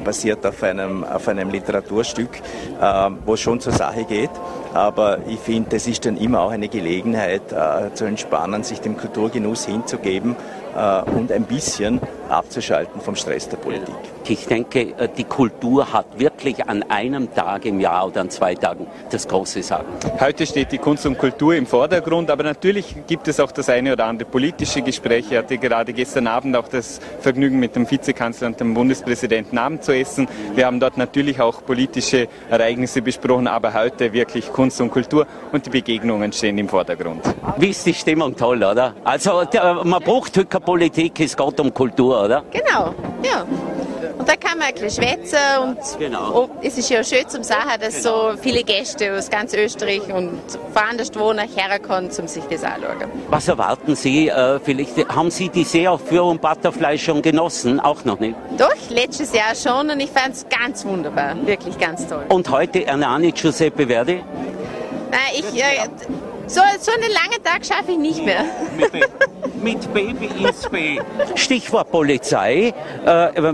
basiert 0.05 0.45
auf 0.47 0.63
einem, 0.63 1.05
auf 1.05 1.29
einem 1.29 1.51
Literaturstück, 1.51 2.37
äh, 2.81 3.11
wo 3.25 3.35
es 3.35 3.41
schon 3.41 3.61
zur 3.61 3.73
Sache 3.73 4.05
geht. 4.05 4.31
Aber 4.75 5.19
ich 5.29 5.39
finde, 5.39 5.71
das 5.71 5.87
ist 5.87 6.05
dann 6.05 6.17
immer 6.17 6.41
auch 6.41 6.51
eine 6.51 6.69
Gelegenheit 6.69 7.53
äh, 7.53 7.93
zu 7.95 8.05
entspannen, 8.05 8.63
sich 8.63 8.81
dem 8.81 8.97
Kulturgenuss 8.97 9.67
hinzugeben 9.67 10.37
äh, 10.77 11.03
und 11.11 11.33
ein 11.33 11.45
bisschen 11.45 12.01
abzuschalten 12.29 13.01
vom 13.01 13.17
Stress 13.17 13.49
der 13.49 13.57
Politik. 13.57 13.95
Ich 14.29 14.47
denke, 14.47 14.95
äh, 14.99 15.09
die 15.17 15.25
Kultur 15.25 15.93
hat 15.93 16.19
wirklich 16.19 16.67
an 16.67 16.83
einem 16.91 17.33
Tag 17.35 17.65
im 17.65 17.81
Jahr 17.81 18.07
oder 18.07 18.21
an 18.21 18.31
zwei 18.31 18.55
Tagen 18.55 18.87
das 19.11 19.27
große 19.27 19.63
Sagen. 19.63 19.87
Heute 20.21 20.47
steht 20.47 20.71
die 20.73 20.79
Kunst 20.79 21.07
und 21.07 21.17
Kultur 21.17 21.55
im 21.55 21.67
Vordergrund, 21.67 22.31
aber 22.31 22.45
natürlich 22.45 22.95
gibt 23.07 23.27
es 23.29 23.41
auch 23.41 23.51
das 23.51 23.69
eine 23.71 23.95
oder 23.95 24.05
andere 24.05 24.29
politische 24.29 24.83
Gespräch. 24.83 25.27
Ich 25.31 25.37
hatte 25.37 25.57
gerade 25.57 25.93
gestern 25.93 26.27
Abend 26.27 26.57
auch 26.57 26.69
das 26.69 27.01
Vergnügen, 27.21 27.59
mit 27.59 27.75
dem 27.75 27.91
Vizekanzler 27.91 28.49
und 28.49 28.61
dem 28.61 28.75
Bundespräsidenten 28.75 29.59
Abend 29.69 29.85
zu 29.85 29.95
essen. 29.95 30.27
Wir 30.55 30.65
haben 30.65 30.81
dort 30.81 30.97
natürlich 30.97 31.43
auch 31.43 31.63
politische 31.63 32.27
Ereignisse 32.49 33.03
besprochen, 33.03 33.47
aber 33.47 33.75
heute 33.75 34.15
wirklich 34.15 34.51
Kunst 34.51 34.81
und 34.81 34.91
Kultur 34.91 35.27
und 35.53 35.67
die 35.67 35.71
Begegnungen 35.71 36.33
stehen 36.33 36.57
im 36.57 36.71
Vordergrund. 36.71 37.23
Wie 37.59 37.69
ist 37.69 37.85
die 37.85 37.93
Stimmung 37.93 38.35
toll, 38.35 38.65
oder? 38.65 38.95
Also 39.05 39.43
man 39.85 40.03
braucht 40.03 40.39
heute 40.39 40.59
Politik, 40.59 41.21
es 41.21 41.37
geht 41.37 41.61
um 41.61 41.75
Kultur, 41.75 42.25
oder? 42.25 42.45
Genau, 42.51 42.95
ja. 43.23 43.45
Da 44.29 44.37
kann 44.37 44.59
man 44.59 44.69
ein 44.69 44.75
bisschen 44.75 45.03
schwätzen 45.03 45.39
und 45.63 45.79
genau. 45.99 46.51
es 46.61 46.77
ist 46.77 46.91
ja 46.91 47.03
schön 47.03 47.27
zum 47.31 47.43
Sagen, 47.43 47.81
dass 47.81 48.03
genau. 48.03 48.33
so 48.33 48.37
viele 48.37 48.63
Gäste 48.63 49.15
aus 49.17 49.31
ganz 49.31 49.55
Österreich 49.55 50.03
und 50.13 50.39
von 50.51 50.83
anders 50.91 51.15
wohnen 51.15 51.49
herkommen, 51.49 52.11
um 52.11 52.29
sich 52.29 52.45
das 52.45 52.63
anzuschauen. 52.63 53.11
Was 53.31 53.49
erwarten 53.49 53.97
Sie? 53.97 54.29
Äh, 54.29 54.61
vielleicht 54.61 55.09
haben 55.09 55.31
Sie 55.31 55.49
die 55.49 55.65
Seeaufführung 55.65 56.39
Butterfly 56.39 56.99
schon 56.99 57.23
genossen? 57.23 57.81
Auch 57.81 58.05
noch 58.05 58.21
nicht? 58.21 58.37
Doch, 58.59 58.91
letztes 58.91 59.33
Jahr 59.33 59.55
schon 59.55 59.89
und 59.89 59.99
ich 59.99 60.11
fand 60.11 60.35
es 60.35 60.47
ganz 60.51 60.85
wunderbar, 60.85 61.35
wirklich 61.47 61.79
ganz 61.79 62.07
toll. 62.07 62.27
Und 62.29 62.51
heute 62.51 62.85
Ernani 62.85 63.33
Giuseppe 63.33 63.87
Verdi? 63.87 64.23
Nein, 65.11 65.21
ich... 65.33 65.59
Äh, 65.59 65.89
so, 66.49 66.63
so 66.81 66.93
einen 66.93 67.13
langen 67.13 67.45
Tag 67.45 67.65
schaffe 67.65 67.93
ich 67.93 67.99
nicht 67.99 68.25
mehr. 68.25 68.45
Mit, 68.77 69.63
mit 69.63 69.93
Baby 69.93 70.31
ins 70.43 70.67
Bett. 70.69 71.03
Stichwort 71.35 71.91
Polizei. 71.91 72.73
Äh, 73.05 73.53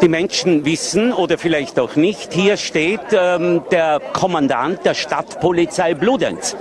die 0.00 0.08
Menschen 0.08 0.64
wissen 0.64 1.12
oder 1.12 1.38
vielleicht 1.38 1.78
auch 1.78 1.96
nicht, 1.96 2.32
hier 2.32 2.56
steht 2.56 3.00
ähm, 3.12 3.62
der 3.70 4.00
Kommandant 4.12 4.84
der 4.84 4.94
Stadtpolizei 4.94 5.94
Bludenz. 5.94 6.56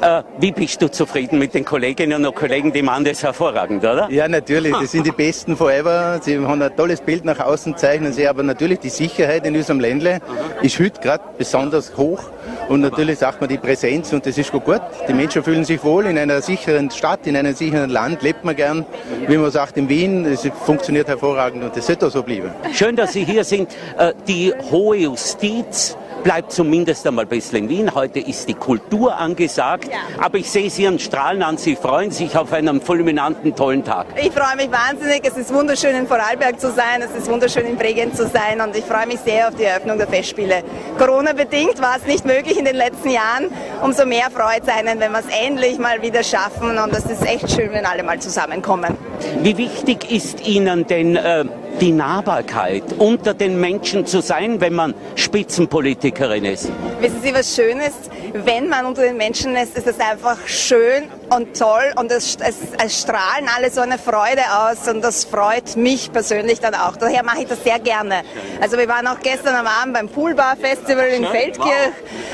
Äh, 0.00 0.22
wie 0.38 0.52
bist 0.52 0.82
du 0.82 0.90
zufrieden 0.90 1.38
mit 1.38 1.54
den 1.54 1.64
Kolleginnen 1.64 2.24
und 2.24 2.34
Kollegen? 2.34 2.72
Die 2.72 2.82
machen 2.82 3.04
das 3.04 3.22
hervorragend, 3.22 3.82
oder? 3.84 4.08
Ja, 4.10 4.28
natürlich. 4.28 4.72
Das 4.72 4.92
sind 4.92 5.06
die 5.06 5.12
Besten 5.12 5.56
forever. 5.56 6.18
Sie 6.22 6.38
haben 6.38 6.62
ein 6.62 6.76
tolles 6.76 7.00
Bild 7.00 7.24
nach 7.24 7.40
außen, 7.40 7.76
zeichnen 7.76 8.12
sie. 8.12 8.28
Aber 8.28 8.42
natürlich 8.42 8.80
die 8.80 8.90
Sicherheit 8.90 9.46
in 9.46 9.56
unserem 9.56 9.80
Ländle 9.80 10.20
ist 10.62 10.78
heute 10.78 11.00
gerade 11.00 11.24
besonders 11.38 11.96
hoch. 11.96 12.24
Und 12.68 12.80
natürlich 12.80 13.18
sagt 13.18 13.40
man 13.40 13.48
die 13.48 13.58
Präsenz 13.58 14.12
und 14.12 14.26
das 14.26 14.36
ist 14.38 14.52
gut. 14.52 14.80
Die 15.08 15.14
Menschen 15.14 15.42
fühlen 15.42 15.64
sich 15.64 15.82
wohl 15.84 16.06
in 16.06 16.18
einer 16.18 16.42
sicheren 16.42 16.90
Stadt, 16.90 17.26
in 17.26 17.36
einem 17.36 17.54
sicheren 17.54 17.90
Land, 17.90 18.22
lebt 18.22 18.44
man 18.44 18.56
gern. 18.56 18.84
Wie 19.28 19.36
man 19.36 19.50
sagt, 19.50 19.76
in 19.76 19.88
Wien, 19.88 20.24
es 20.24 20.48
funktioniert 20.64 21.08
hervorragend 21.08 21.62
und 21.62 21.76
das 21.76 21.86
sollte 21.86 22.06
auch 22.06 22.10
so 22.10 22.22
bleiben. 22.22 22.50
Schön, 22.72 22.96
dass 22.96 23.12
Sie 23.12 23.24
hier 23.24 23.44
sind. 23.44 23.70
Äh, 23.98 24.12
die 24.26 24.52
hohe 24.70 24.96
Justiz 24.96 25.96
bleibt 26.26 26.50
zumindest 26.50 27.06
einmal 27.06 27.24
ein 27.24 27.28
bisschen 27.28 27.58
in 27.58 27.68
Wien. 27.68 27.94
Heute 27.94 28.18
ist 28.18 28.48
die 28.48 28.54
Kultur 28.54 29.16
angesagt. 29.16 29.84
Ja. 29.84 29.98
Aber 30.20 30.38
ich 30.38 30.50
sehe 30.50 30.68
Sie 30.70 30.84
an 30.84 30.98
Strahlen 30.98 31.40
an. 31.40 31.56
Sie 31.56 31.76
freuen 31.76 32.10
sich 32.10 32.36
auf 32.36 32.52
einen 32.52 32.80
fulminanten, 32.80 33.54
tollen 33.54 33.84
Tag. 33.84 34.06
Ich 34.20 34.32
freue 34.32 34.56
mich 34.56 34.68
wahnsinnig. 34.72 35.20
Es 35.22 35.36
ist 35.36 35.54
wunderschön 35.54 35.94
in 35.94 36.08
Vorarlberg 36.08 36.58
zu 36.58 36.72
sein. 36.72 37.00
Es 37.00 37.16
ist 37.16 37.30
wunderschön 37.30 37.64
in 37.64 37.76
Bregenz 37.76 38.16
zu 38.16 38.26
sein. 38.26 38.60
Und 38.60 38.76
ich 38.76 38.84
freue 38.84 39.06
mich 39.06 39.20
sehr 39.20 39.46
auf 39.46 39.54
die 39.54 39.62
Eröffnung 39.62 39.98
der 39.98 40.08
Festspiele. 40.08 40.64
Corona-bedingt 40.98 41.80
war 41.80 41.96
es 41.96 42.06
nicht 42.06 42.24
möglich 42.24 42.58
in 42.58 42.64
den 42.64 42.74
letzten 42.74 43.10
Jahren. 43.10 43.44
Umso 43.84 44.04
mehr 44.04 44.28
freut 44.28 44.64
es 44.64 44.68
einen, 44.68 44.98
wenn 44.98 45.12
wir 45.12 45.20
es 45.20 45.46
endlich 45.46 45.78
mal 45.78 46.02
wieder 46.02 46.24
schaffen. 46.24 46.76
Und 46.76 46.92
es 46.92 47.04
ist 47.04 47.24
echt 47.24 47.52
schön, 47.52 47.70
wenn 47.70 47.86
alle 47.86 48.02
mal 48.02 48.18
zusammenkommen. 48.18 48.96
Wie 49.42 49.56
wichtig 49.56 50.10
ist 50.10 50.44
Ihnen 50.44 50.88
denn 50.88 51.14
äh, 51.14 51.44
die 51.80 51.92
Nahbarkeit, 51.92 52.82
unter 52.98 53.34
den 53.34 53.60
Menschen 53.60 54.06
zu 54.06 54.20
sein, 54.20 54.60
wenn 54.60 54.74
man 54.74 54.94
Spitzenpolitikerin 55.14 56.44
ist? 56.44 56.70
Wissen 57.00 57.20
Sie, 57.22 57.34
was 57.34 57.54
Schönes? 57.54 57.92
Wenn 58.32 58.68
man 58.68 58.86
unter 58.86 59.02
den 59.02 59.16
Menschen 59.16 59.56
ist, 59.56 59.76
ist 59.76 59.86
es 59.86 60.00
einfach 60.00 60.38
schön 60.46 61.04
und 61.34 61.58
toll 61.58 61.92
und 61.96 62.10
es, 62.10 62.36
es, 62.36 62.56
es, 62.82 63.00
strahlen 63.00 63.48
alle 63.54 63.70
so 63.70 63.80
eine 63.80 63.98
Freude 63.98 64.42
aus 64.58 64.88
und 64.88 65.02
das 65.02 65.24
freut 65.24 65.76
mich 65.76 66.12
persönlich 66.12 66.60
dann 66.60 66.74
auch. 66.74 66.96
Daher 66.96 67.22
mache 67.22 67.42
ich 67.42 67.48
das 67.48 67.62
sehr 67.62 67.78
gerne. 67.78 68.22
Also 68.60 68.78
wir 68.78 68.88
waren 68.88 69.06
auch 69.06 69.20
gestern 69.20 69.54
am 69.54 69.66
Abend 69.66 69.94
beim 69.94 70.08
Poolbar 70.08 70.56
Festival 70.56 71.06
in 71.06 71.26
Feldkirch 71.26 71.92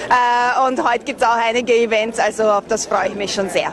wow. 0.09 0.66
äh, 0.66 0.68
und 0.68 0.88
heute 0.88 1.05
gibt 1.05 1.20
es 1.20 1.26
auch 1.26 1.37
einige 1.37 1.74
Events, 1.74 2.18
also 2.18 2.44
auf 2.44 2.64
das 2.68 2.87
freue 2.87 3.09
ich 3.09 3.14
mich 3.14 3.33
schon 3.33 3.48
sehr. 3.48 3.72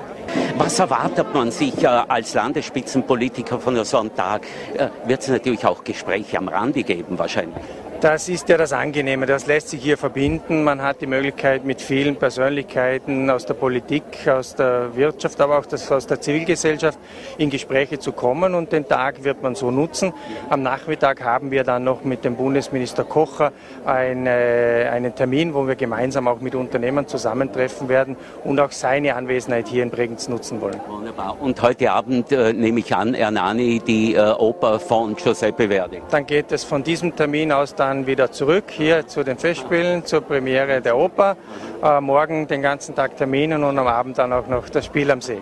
Was 0.57 0.79
erwartet 0.79 1.33
man 1.33 1.51
sich 1.51 1.83
äh, 1.83 1.87
als 1.87 2.33
Landesspitzenpolitiker 2.33 3.59
von 3.59 3.83
so 3.83 3.97
einem 3.97 4.15
Tag? 4.15 4.45
Äh, 4.73 4.89
Wird 5.05 5.21
es 5.21 5.29
natürlich 5.29 5.65
auch 5.65 5.83
Gespräche 5.83 6.37
am 6.37 6.47
Rande 6.47 6.83
geben 6.83 7.17
wahrscheinlich? 7.17 7.63
Das 8.01 8.29
ist 8.29 8.47
ja 8.47 8.55
das 8.55 8.71
Angenehme, 8.71 9.25
das 9.25 9.45
lässt 9.45 9.67
sich 9.67 9.83
hier 9.83 9.97
verbinden. 9.97 10.63
Man 10.63 10.81
hat 10.81 11.01
die 11.01 11.05
Möglichkeit, 11.05 11.65
mit 11.65 11.81
vielen 11.81 12.15
Persönlichkeiten 12.15 13.29
aus 13.29 13.45
der 13.45 13.55
Politik, 13.55 14.25
aus 14.25 14.55
der 14.55 14.95
Wirtschaft, 14.95 15.41
aber 15.41 15.59
auch 15.59 15.65
aus 15.89 16.07
der 16.07 16.21
Zivilgesellschaft 16.21 16.97
in 17.37 17.49
Gespräche 17.49 17.99
zu 17.99 18.13
kommen 18.13 18.55
und 18.55 18.71
den 18.71 18.87
Tag 18.87 19.25
wird 19.25 19.43
man 19.43 19.53
so 19.53 19.69
nutzen. 19.69 20.13
Am 20.49 20.61
Nachmittag 20.61 21.25
haben 21.25 21.51
wir 21.51 21.65
dann 21.65 21.83
noch 21.83 22.05
mit 22.05 22.23
dem 22.23 22.37
Bundesminister 22.37 23.03
Kocher 23.03 23.51
eine, 23.83 24.89
einen 24.93 25.13
Termin, 25.13 25.53
wo 25.53 25.67
wir 25.67 25.75
gemeinsam 25.75 26.29
auch 26.29 26.39
mit 26.39 26.55
Unternehmern 26.55 27.05
zusammentreffen 27.05 27.89
werden 27.89 28.15
und 28.45 28.61
auch 28.61 28.71
seine 28.71 29.15
Anwesenheit 29.15 29.67
hier 29.67 29.83
in 29.83 29.89
Bregenz 29.89 30.29
nutzen 30.29 30.61
wollen. 30.61 30.79
Wunderbar. 30.87 31.35
Und 31.41 31.61
heute 31.61 31.91
Abend 31.91 32.31
äh, 32.31 32.53
nehme 32.53 32.79
ich 32.79 32.95
an, 32.95 33.13
Ernani, 33.13 33.81
die 33.85 34.15
äh, 34.15 34.31
Oper 34.31 34.79
von 34.79 35.17
Giuseppe 35.17 35.67
Verdi. 35.67 36.01
Dann 36.11 36.25
geht 36.25 36.53
es 36.53 36.63
von 36.63 36.81
diesem 36.81 37.13
Termin 37.13 37.51
aus 37.51 37.75
dann 37.75 37.88
dann 37.89 38.05
wieder 38.05 38.31
zurück 38.31 38.65
hier 38.69 39.07
zu 39.07 39.23
den 39.23 39.39
Festspielen, 39.39 40.05
zur 40.05 40.21
Premiere 40.21 40.79
der 40.79 40.95
Oper. 40.95 41.35
Äh, 41.83 41.99
morgen 41.99 42.47
den 42.47 42.61
ganzen 42.61 42.93
Tag 42.93 43.17
Terminen 43.17 43.63
und 43.63 43.79
am 43.79 43.87
Abend 43.87 44.19
dann 44.19 44.31
auch 44.31 44.47
noch 44.47 44.69
das 44.69 44.85
Spiel 44.85 45.09
am 45.09 45.21
See. 45.21 45.41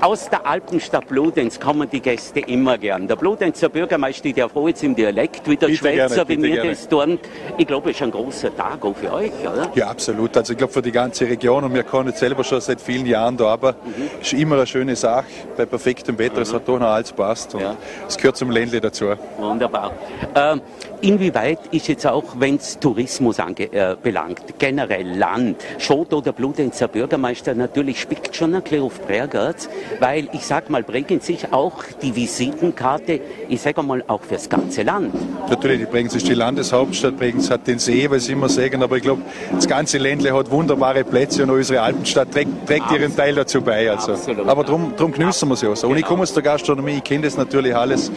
Aus 0.00 0.28
der 0.28 0.46
Alpenstadt 0.46 1.08
Bludenz 1.08 1.58
kommen 1.58 1.88
die 1.88 2.00
Gäste 2.00 2.40
immer 2.40 2.76
gern. 2.76 3.08
Der 3.08 3.16
Bludenzer 3.16 3.68
Bürgermeister, 3.68 4.30
der 4.32 4.48
froh 4.48 4.68
jetzt 4.68 4.82
im 4.82 4.94
Dialekt, 4.94 5.48
wie 5.48 5.56
der 5.56 5.68
bitte 5.68 5.78
Schweizer, 5.78 6.24
gerne, 6.24 6.28
wie 6.28 6.36
mir 6.36 6.64
das 6.64 6.88
tun. 6.88 7.18
Ich 7.56 7.66
glaube, 7.66 7.90
es 7.90 7.96
ist 7.96 8.02
ein 8.02 8.10
großer 8.10 8.54
Tag 8.54 8.84
auch 8.84 8.94
für 8.94 9.12
euch, 9.12 9.32
oder? 9.40 9.70
Ja, 9.74 9.88
absolut. 9.88 10.36
Also 10.36 10.52
ich 10.52 10.58
glaube 10.58 10.72
für 10.72 10.82
die 10.82 10.92
ganze 10.92 11.26
Region 11.26 11.64
und 11.64 11.72
wir 11.72 11.82
können 11.82 12.08
jetzt 12.08 12.20
selber 12.20 12.44
schon 12.44 12.60
seit 12.60 12.80
vielen 12.80 13.06
Jahren 13.06 13.36
da, 13.36 13.46
aber 13.46 13.72
mhm. 13.72 14.20
ist 14.20 14.32
immer 14.34 14.56
eine 14.56 14.66
schöne 14.66 14.96
Sache. 14.96 15.26
Bei 15.56 15.64
perfektem 15.64 16.18
Wetter, 16.18 16.36
mhm. 16.36 16.42
es 16.42 16.52
hat 16.52 16.68
doch 16.68 16.78
noch 16.78 16.88
alles 16.88 17.12
passt 17.12 17.54
und 17.54 17.62
es 17.62 18.14
ja. 18.14 18.20
gehört 18.20 18.36
zum 18.36 18.50
Ländle 18.50 18.80
dazu. 18.80 19.06
Wunderbar. 19.38 19.92
Ähm, 20.34 20.60
inwieweit 21.00 21.58
ist 21.70 21.88
jetzt 21.88 22.06
auch, 22.06 22.24
wenn 22.38 22.56
es 22.56 22.78
Tourismus 22.78 23.40
anbelangt, 23.40 24.40
äh, 24.40 24.52
generell 24.58 25.16
Land, 25.16 25.64
Schot 25.78 26.12
oder 26.12 26.32
Bludenzer 26.32 26.88
Bürgermeister 26.88 27.54
natürlich 27.54 28.00
spickt 28.00 28.34
schon 28.34 28.54
ein 28.54 28.62
bisschen 28.62 28.82
auf 28.82 29.00
Bregenz, 29.06 29.68
weil 30.00 30.28
ich 30.32 30.46
sag 30.46 30.70
mal, 30.70 30.82
Bregenz 30.82 31.28
ist 31.28 31.52
auch 31.52 31.82
die 32.02 32.14
Visitenkarte, 32.14 33.20
ich 33.48 33.60
sage 33.60 33.82
mal, 33.82 34.02
auch 34.06 34.22
fürs 34.22 34.48
ganze 34.48 34.82
Land. 34.82 35.14
Natürlich, 35.48 35.80
die 35.80 35.86
Bregenz 35.86 36.14
ist 36.14 36.28
die 36.28 36.34
Landeshauptstadt, 36.34 37.16
Bregenz 37.16 37.50
hat 37.50 37.66
den 37.66 37.78
See, 37.78 38.10
was 38.10 38.28
immer 38.28 38.48
sagen, 38.48 38.82
aber 38.82 38.96
ich 38.96 39.02
glaube, 39.02 39.22
das 39.52 39.66
ganze 39.66 39.98
Ländle 39.98 40.34
hat 40.34 40.50
wunderbare 40.50 41.04
Plätze 41.04 41.42
und 41.42 41.50
unsere 41.50 41.82
Alpenstadt 41.82 42.32
trägt, 42.32 42.66
trägt 42.66 42.90
ihren 42.90 43.14
Teil 43.14 43.34
dazu 43.34 43.60
bei. 43.60 43.90
Also. 43.90 44.12
Absolut. 44.12 44.48
Aber 44.48 44.64
darum 44.64 44.94
drum 44.96 45.12
genießen 45.12 45.48
wir 45.48 45.54
es 45.54 45.62
ja 45.62 45.74
so. 45.74 45.88
Und 45.88 45.96
ich 45.96 46.04
komme 46.04 46.22
aus 46.22 46.32
der 46.32 46.42
Gastronomie, 46.42 46.96
ich 46.96 47.04
kenne 47.04 47.24
das 47.24 47.36
natürlich 47.36 47.74
alles 47.74 48.10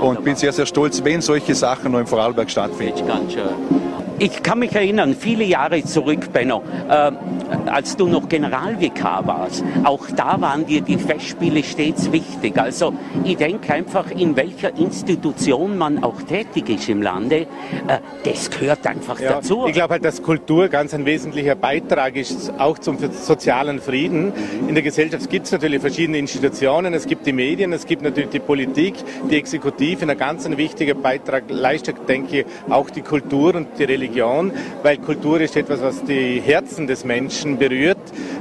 und 0.00 0.24
bin 0.24 0.36
sehr, 0.36 0.52
sehr 0.52 0.66
stolz, 0.66 1.02
wenn 1.04 1.20
solche 1.20 1.54
Sachen 1.54 1.92
noch 1.92 2.00
im 2.00 2.06
Vorarlberg 2.22 2.50
stattfinden. 2.50 3.04
Ich 4.20 4.42
kann 4.44 4.60
mich 4.60 4.72
erinnern, 4.72 5.16
viele 5.18 5.42
Jahre 5.42 5.82
zurück, 5.82 6.32
Benno, 6.32 6.62
äh, 6.88 7.10
als 7.66 7.96
du 7.96 8.06
noch 8.06 8.28
Generalvikar 8.28 9.26
warst, 9.26 9.64
auch 9.84 10.06
da 10.14 10.40
waren 10.40 10.66
dir 10.66 10.80
die 10.80 10.96
Festspiele 10.96 11.62
stets 11.62 12.10
wichtig. 12.12 12.58
Also 12.58 12.94
ich 13.24 13.36
denke 13.36 13.72
einfach, 13.72 14.10
in 14.10 14.36
welcher 14.36 14.76
Institution 14.76 15.78
man 15.78 16.02
auch 16.02 16.22
tätig 16.22 16.68
ist 16.68 16.88
im 16.88 17.02
Lande, 17.02 17.46
äh, 17.88 17.98
das 18.24 18.50
gehört 18.50 18.86
einfach 18.86 19.20
ja, 19.20 19.34
dazu. 19.34 19.66
Ich 19.66 19.74
glaube 19.74 19.94
halt, 19.94 20.04
dass 20.04 20.22
Kultur 20.22 20.68
ganz 20.68 20.94
ein 20.94 21.04
wesentlicher 21.04 21.54
Beitrag 21.54 22.16
ist, 22.16 22.52
auch 22.58 22.78
zum 22.78 22.98
sozialen 23.10 23.80
Frieden. 23.80 24.32
In 24.68 24.74
der 24.74 24.82
Gesellschaft 24.82 25.28
gibt 25.28 25.46
es 25.46 25.52
natürlich 25.52 25.80
verschiedene 25.80 26.18
Institutionen, 26.18 26.94
es 26.94 27.06
gibt 27.06 27.26
die 27.26 27.32
Medien, 27.32 27.72
es 27.72 27.86
gibt 27.86 28.02
natürlich 28.02 28.30
die 28.30 28.40
Politik, 28.40 28.94
die 29.30 29.36
Exekutive. 29.36 30.08
Ein 30.08 30.18
ganz 30.18 30.46
ein 30.46 30.56
wichtiger 30.56 30.94
Beitrag 30.94 31.44
leistet, 31.48 31.96
denke 32.08 32.40
ich, 32.40 32.46
auch 32.68 32.90
die 32.90 33.02
Kultur 33.02 33.54
und 33.54 33.68
die 33.78 33.84
Religion, 33.84 34.52
weil 34.82 34.98
Kultur 34.98 35.40
ist 35.40 35.56
etwas, 35.56 35.82
was 35.82 36.04
die 36.04 36.40
Herzen 36.40 36.86
des 36.86 37.04
Menschen 37.04 37.41
berührt, 37.58 37.98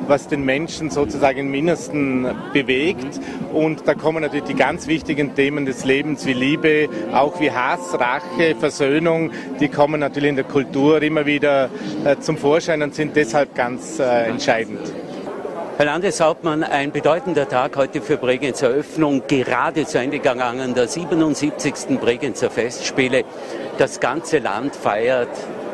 was 0.07 0.27
den 0.27 0.43
Menschen 0.43 0.89
sozusagen 0.89 1.39
im 1.39 1.53
Innersten 1.53 2.27
bewegt. 2.53 3.19
Und 3.53 3.87
da 3.87 3.93
kommen 3.93 4.21
natürlich 4.21 4.45
die 4.45 4.55
ganz 4.55 4.87
wichtigen 4.87 5.35
Themen 5.35 5.65
des 5.65 5.85
Lebens 5.85 6.25
wie 6.25 6.33
Liebe, 6.33 6.87
auch 7.13 7.39
wie 7.39 7.51
Hass, 7.51 7.99
Rache, 7.99 8.55
Versöhnung, 8.59 9.31
die 9.59 9.67
kommen 9.67 9.99
natürlich 9.99 10.29
in 10.29 10.35
der 10.35 10.45
Kultur 10.45 11.01
immer 11.01 11.25
wieder 11.25 11.69
äh, 12.05 12.17
zum 12.19 12.37
Vorschein 12.37 12.81
und 12.81 12.95
sind 12.95 13.15
deshalb 13.15 13.55
ganz 13.55 13.99
äh, 13.99 14.23
entscheidend. 14.27 14.79
Herr 15.77 15.85
Landeshauptmann, 15.85 16.63
ein 16.63 16.91
bedeutender 16.91 17.49
Tag 17.49 17.75
heute 17.75 18.01
für 18.01 18.17
Bregenzer 18.17 18.69
Eröffnung, 18.69 19.23
gerade 19.27 19.85
zu 19.85 19.97
Ende 19.97 20.19
gegangen, 20.19 20.75
der 20.75 20.87
77. 20.87 21.99
Bregenzer 21.99 22.51
Festspiele. 22.51 23.23
Das 23.79 23.99
ganze 23.99 24.37
Land 24.37 24.75
feiert 24.75 25.29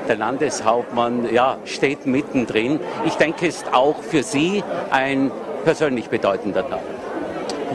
der 0.07 0.17
Landeshauptmann 0.17 1.33
ja, 1.33 1.57
steht 1.65 2.05
mittendrin. 2.05 2.79
Ich 3.05 3.15
denke, 3.15 3.47
es 3.47 3.57
ist 3.57 3.73
auch 3.73 4.01
für 4.01 4.23
Sie 4.23 4.63
ein 4.89 5.31
persönlich 5.63 6.09
bedeutender 6.09 6.67
Tag. 6.67 6.79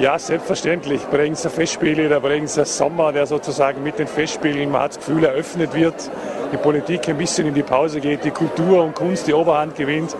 Ja, 0.01 0.19
selbstverständlich. 0.19 1.03
Bregenzer 1.03 1.51
Festspiele, 1.51 2.09
der 2.09 2.21
Bregenzer 2.21 2.65
Sommer, 2.65 3.13
der 3.13 3.27
sozusagen 3.27 3.83
mit 3.83 3.99
den 3.99 4.07
Festspielen, 4.07 4.71
man 4.71 4.83
hat 4.83 4.91
das 4.93 4.99
Gefühl, 4.99 5.25
eröffnet 5.25 5.75
wird, 5.75 6.11
die 6.51 6.57
Politik 6.57 7.09
ein 7.09 7.19
bisschen 7.19 7.47
in 7.47 7.55
die 7.55 7.63
Pause 7.63 8.01
geht, 8.01 8.25
die 8.25 8.31
Kultur 8.31 8.83
und 8.83 8.95
Kunst 8.95 9.27
die 9.27 9.35
Oberhand 9.35 9.77
gewinnt, 9.77 10.17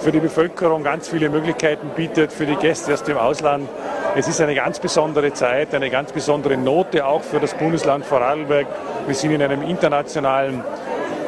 für 0.00 0.10
die 0.10 0.18
Bevölkerung 0.18 0.82
ganz 0.82 1.08
viele 1.08 1.28
Möglichkeiten 1.28 1.90
bietet, 1.94 2.32
für 2.32 2.46
die 2.46 2.56
Gäste 2.56 2.92
aus 2.92 3.04
dem 3.04 3.16
Ausland. 3.16 3.68
Es 4.16 4.26
ist 4.26 4.40
eine 4.40 4.54
ganz 4.56 4.80
besondere 4.80 5.32
Zeit, 5.32 5.72
eine 5.74 5.88
ganz 5.88 6.12
besondere 6.12 6.56
Note 6.56 7.06
auch 7.06 7.22
für 7.22 7.38
das 7.38 7.54
Bundesland 7.54 8.04
Vorarlberg. 8.04 8.66
Wir 9.06 9.14
sind 9.14 9.30
in 9.30 9.40
einem 9.40 9.62
internationalen 9.62 10.64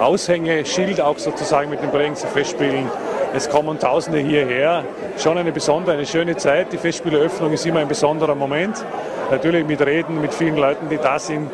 Aushängeschild 0.01 1.01
auch 1.01 1.19
sozusagen 1.19 1.71
mit 1.71 1.83
den 1.83 1.91
Bregenzer 1.91 2.29
Festspielen. 2.29 2.91
Es 3.35 3.49
kommen 3.49 3.79
Tausende 3.79 4.19
hierher. 4.19 4.85
Schon 5.19 5.39
eine 5.39 5.53
besondere, 5.53 5.97
eine 5.97 6.07
schöne 6.07 6.37
Zeit. 6.37 6.73
Die 6.73 6.79
Festspieleröffnung 6.79 7.53
ist 7.53 7.67
immer 7.67 7.81
ein 7.81 7.89
besonderer 7.89 8.35
Moment. 8.35 8.85
Natürlich 9.31 9.67
mit 9.67 9.81
Reden, 9.81 10.21
mit 10.21 10.33
vielen 10.33 10.57
Leuten, 10.57 10.89
die 10.89 10.99
da 10.99 11.19
sind. 11.19 11.51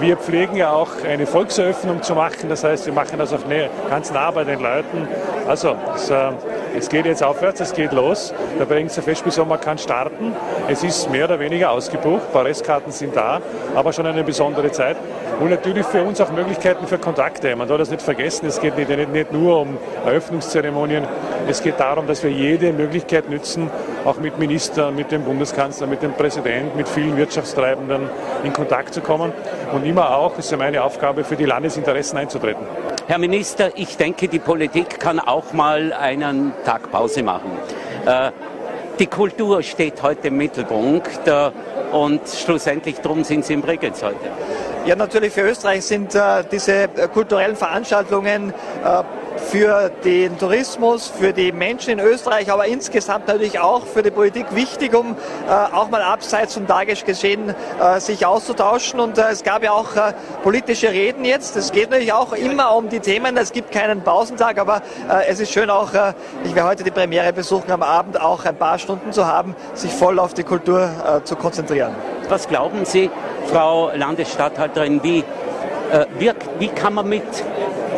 Wir 0.00 0.16
pflegen 0.16 0.56
ja 0.56 0.72
auch 0.72 0.90
eine 1.08 1.26
Volkseröffnung 1.26 2.02
zu 2.02 2.14
machen. 2.14 2.48
Das 2.48 2.64
heißt, 2.64 2.86
wir 2.86 2.92
machen 2.92 3.18
das 3.18 3.32
auch 3.32 3.40
ganz 3.88 4.12
nah 4.12 4.30
bei 4.30 4.44
den 4.44 4.60
Leuten. 4.60 5.08
Also, 5.46 5.76
es, 5.94 6.10
äh, 6.10 6.30
es 6.76 6.88
geht 6.88 7.06
jetzt 7.06 7.22
aufwärts, 7.22 7.60
es 7.60 7.74
geht 7.74 7.92
los. 7.92 8.32
Der 8.58 8.64
Bregenzer 8.64 9.02
Festspielsommer 9.02 9.58
kann 9.58 9.78
starten. 9.78 10.34
Es 10.68 10.82
ist 10.82 11.10
mehr 11.10 11.26
oder 11.26 11.38
weniger 11.38 11.70
ausgebucht. 11.70 12.32
Paar 12.32 12.44
Restkarten 12.44 12.92
sind 12.92 13.14
da, 13.14 13.40
aber 13.74 13.92
schon 13.92 14.06
eine 14.06 14.24
besondere 14.24 14.70
Zeit. 14.72 14.96
Und 15.40 15.50
natürlich 15.50 15.84
für 15.86 16.02
uns 16.02 16.20
auch 16.20 16.30
Möglichkeiten 16.30 16.86
für 16.86 16.98
Kontakte. 16.98 17.54
Man 17.56 17.68
soll 17.68 17.78
das 17.78 17.90
nicht 17.90 18.02
vergessen, 18.02 18.46
es 18.46 18.60
geht 18.60 18.76
nicht, 18.76 18.88
nicht, 18.88 19.12
nicht 19.12 19.32
nur 19.32 19.60
um 19.60 19.76
Eröffnungszeremonien, 20.04 21.04
es 21.48 21.62
geht 21.62 21.80
darum, 21.80 22.06
dass 22.06 22.22
wir 22.22 22.30
jede 22.30 22.72
Möglichkeit 22.72 23.28
nützen, 23.28 23.70
auch 24.04 24.18
mit 24.18 24.38
Ministern, 24.38 24.94
mit 24.94 25.10
dem 25.10 25.24
Bundeskanzler, 25.24 25.86
mit 25.86 26.02
dem 26.02 26.12
Präsidenten, 26.12 26.76
mit 26.76 26.88
vielen 26.88 27.16
Wirtschaftstreibenden 27.16 28.08
in 28.44 28.52
Kontakt 28.52 28.94
zu 28.94 29.00
kommen 29.00 29.32
und 29.72 29.84
immer 29.84 30.16
auch, 30.16 30.38
ist 30.38 30.50
ja 30.50 30.56
meine 30.56 30.82
Aufgabe, 30.82 31.24
für 31.24 31.36
die 31.36 31.44
Landesinteressen 31.44 32.18
einzutreten. 32.18 32.64
Herr 33.08 33.18
Minister, 33.18 33.72
ich 33.76 33.96
denke, 33.96 34.28
die 34.28 34.38
Politik 34.38 35.00
kann 35.00 35.18
auch 35.18 35.52
mal 35.52 35.92
einen 35.92 36.52
Tag 36.64 36.90
Pause 36.92 37.24
machen. 37.24 37.50
Äh, 38.06 38.30
die 38.98 39.06
Kultur 39.06 39.62
steht 39.62 40.02
heute 40.02 40.28
im 40.28 40.36
Mittelpunkt 40.36 41.26
äh, 41.26 41.50
und 41.90 42.20
schlussendlich 42.28 43.00
darum 43.00 43.24
sind 43.24 43.44
Sie 43.44 43.54
in 43.54 43.60
Bregenz 43.60 44.02
heute. 44.02 44.30
Ja, 44.86 44.94
natürlich 44.94 45.32
für 45.32 45.42
Österreich 45.42 45.84
sind 45.84 46.14
äh, 46.14 46.44
diese 46.50 46.84
äh, 46.84 47.08
kulturellen 47.12 47.56
Veranstaltungen 47.56 48.54
äh, 48.84 49.02
für 49.36 49.90
den 50.04 50.38
Tourismus, 50.38 51.08
für 51.08 51.32
die 51.32 51.52
Menschen 51.52 51.90
in 51.90 52.00
Österreich, 52.00 52.50
aber 52.50 52.66
insgesamt 52.66 53.28
natürlich 53.28 53.58
auch 53.58 53.86
für 53.86 54.02
die 54.02 54.10
Politik 54.10 54.46
wichtig, 54.54 54.94
um 54.94 55.16
äh, 55.48 55.74
auch 55.74 55.90
mal 55.90 56.02
abseits 56.02 56.54
vom 56.54 56.66
Tagesgeschehen 56.66 57.54
äh, 57.80 58.00
sich 58.00 58.26
auszutauschen. 58.26 59.00
Und 59.00 59.18
äh, 59.18 59.30
es 59.30 59.42
gab 59.42 59.62
ja 59.62 59.72
auch 59.72 59.94
äh, 59.96 60.12
politische 60.42 60.90
Reden 60.90 61.24
jetzt. 61.24 61.56
Es 61.56 61.72
geht 61.72 61.90
natürlich 61.90 62.12
auch 62.12 62.32
immer 62.32 62.74
um 62.74 62.88
die 62.88 63.00
Themen. 63.00 63.36
Es 63.36 63.52
gibt 63.52 63.72
keinen 63.72 64.02
Pausentag, 64.02 64.58
aber 64.58 64.82
äh, 65.08 65.26
es 65.28 65.40
ist 65.40 65.52
schön 65.52 65.70
auch, 65.70 65.92
äh, 65.94 66.14
ich 66.44 66.54
werde 66.54 66.68
heute 66.68 66.84
die 66.84 66.90
Premiere 66.90 67.32
besuchen, 67.32 67.70
am 67.70 67.82
Abend 67.82 68.20
auch 68.20 68.44
ein 68.44 68.56
paar 68.56 68.78
Stunden 68.78 69.12
zu 69.12 69.26
haben, 69.26 69.54
sich 69.74 69.92
voll 69.92 70.18
auf 70.18 70.34
die 70.34 70.44
Kultur 70.44 70.90
zu 71.24 71.36
konzentrieren. 71.36 71.94
Was 72.28 72.48
glauben 72.48 72.84
Sie, 72.84 73.10
Frau 73.46 73.90
Landesstatthalterin, 73.94 75.02
wie, 75.02 75.24
wirkt, 76.18 76.48
wie 76.58 76.68
kann 76.68 76.94
man 76.94 77.08
mit 77.08 77.22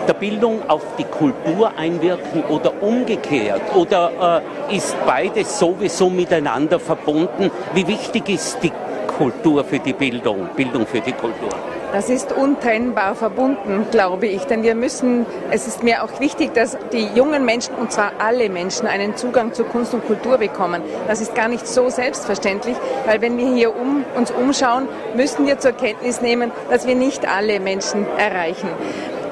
der 0.06 0.14
Bildung 0.14 0.68
auf 0.68 0.82
die 0.98 1.04
Kultur 1.04 1.72
einwirken 1.76 2.44
oder 2.44 2.82
umgekehrt? 2.82 3.62
Oder 3.74 4.42
äh, 4.70 4.76
ist 4.76 4.96
beides 5.06 5.58
sowieso 5.58 6.10
miteinander 6.10 6.78
verbunden? 6.78 7.50
Wie 7.74 7.86
wichtig 7.86 8.28
ist 8.28 8.58
die 8.62 8.72
Kultur 9.18 9.64
für 9.64 9.78
die 9.78 9.92
Bildung, 9.92 10.48
Bildung 10.56 10.86
für 10.86 11.00
die 11.00 11.12
Kultur? 11.12 11.50
Das 11.94 12.10
ist 12.10 12.32
untrennbar 12.32 13.14
verbunden, 13.14 13.86
glaube 13.92 14.26
ich, 14.26 14.42
denn 14.46 14.64
wir 14.64 14.74
müssen, 14.74 15.26
es 15.52 15.68
ist 15.68 15.84
mir 15.84 16.02
auch 16.02 16.18
wichtig, 16.18 16.52
dass 16.52 16.76
die 16.92 17.06
jungen 17.14 17.44
Menschen, 17.44 17.76
und 17.76 17.92
zwar 17.92 18.10
alle 18.18 18.48
Menschen, 18.48 18.88
einen 18.88 19.16
Zugang 19.16 19.52
zu 19.52 19.62
Kunst 19.62 19.94
und 19.94 20.04
Kultur 20.04 20.38
bekommen. 20.38 20.82
Das 21.06 21.20
ist 21.20 21.36
gar 21.36 21.46
nicht 21.46 21.68
so 21.68 21.90
selbstverständlich, 21.90 22.76
weil 23.06 23.20
wenn 23.20 23.38
wir 23.38 23.46
hier 23.46 23.76
um, 23.76 24.04
uns 24.16 24.32
umschauen, 24.32 24.88
müssen 25.14 25.46
wir 25.46 25.60
zur 25.60 25.70
Kenntnis 25.70 26.20
nehmen, 26.20 26.50
dass 26.68 26.84
wir 26.84 26.96
nicht 26.96 27.28
alle 27.28 27.60
Menschen 27.60 28.08
erreichen. 28.18 28.68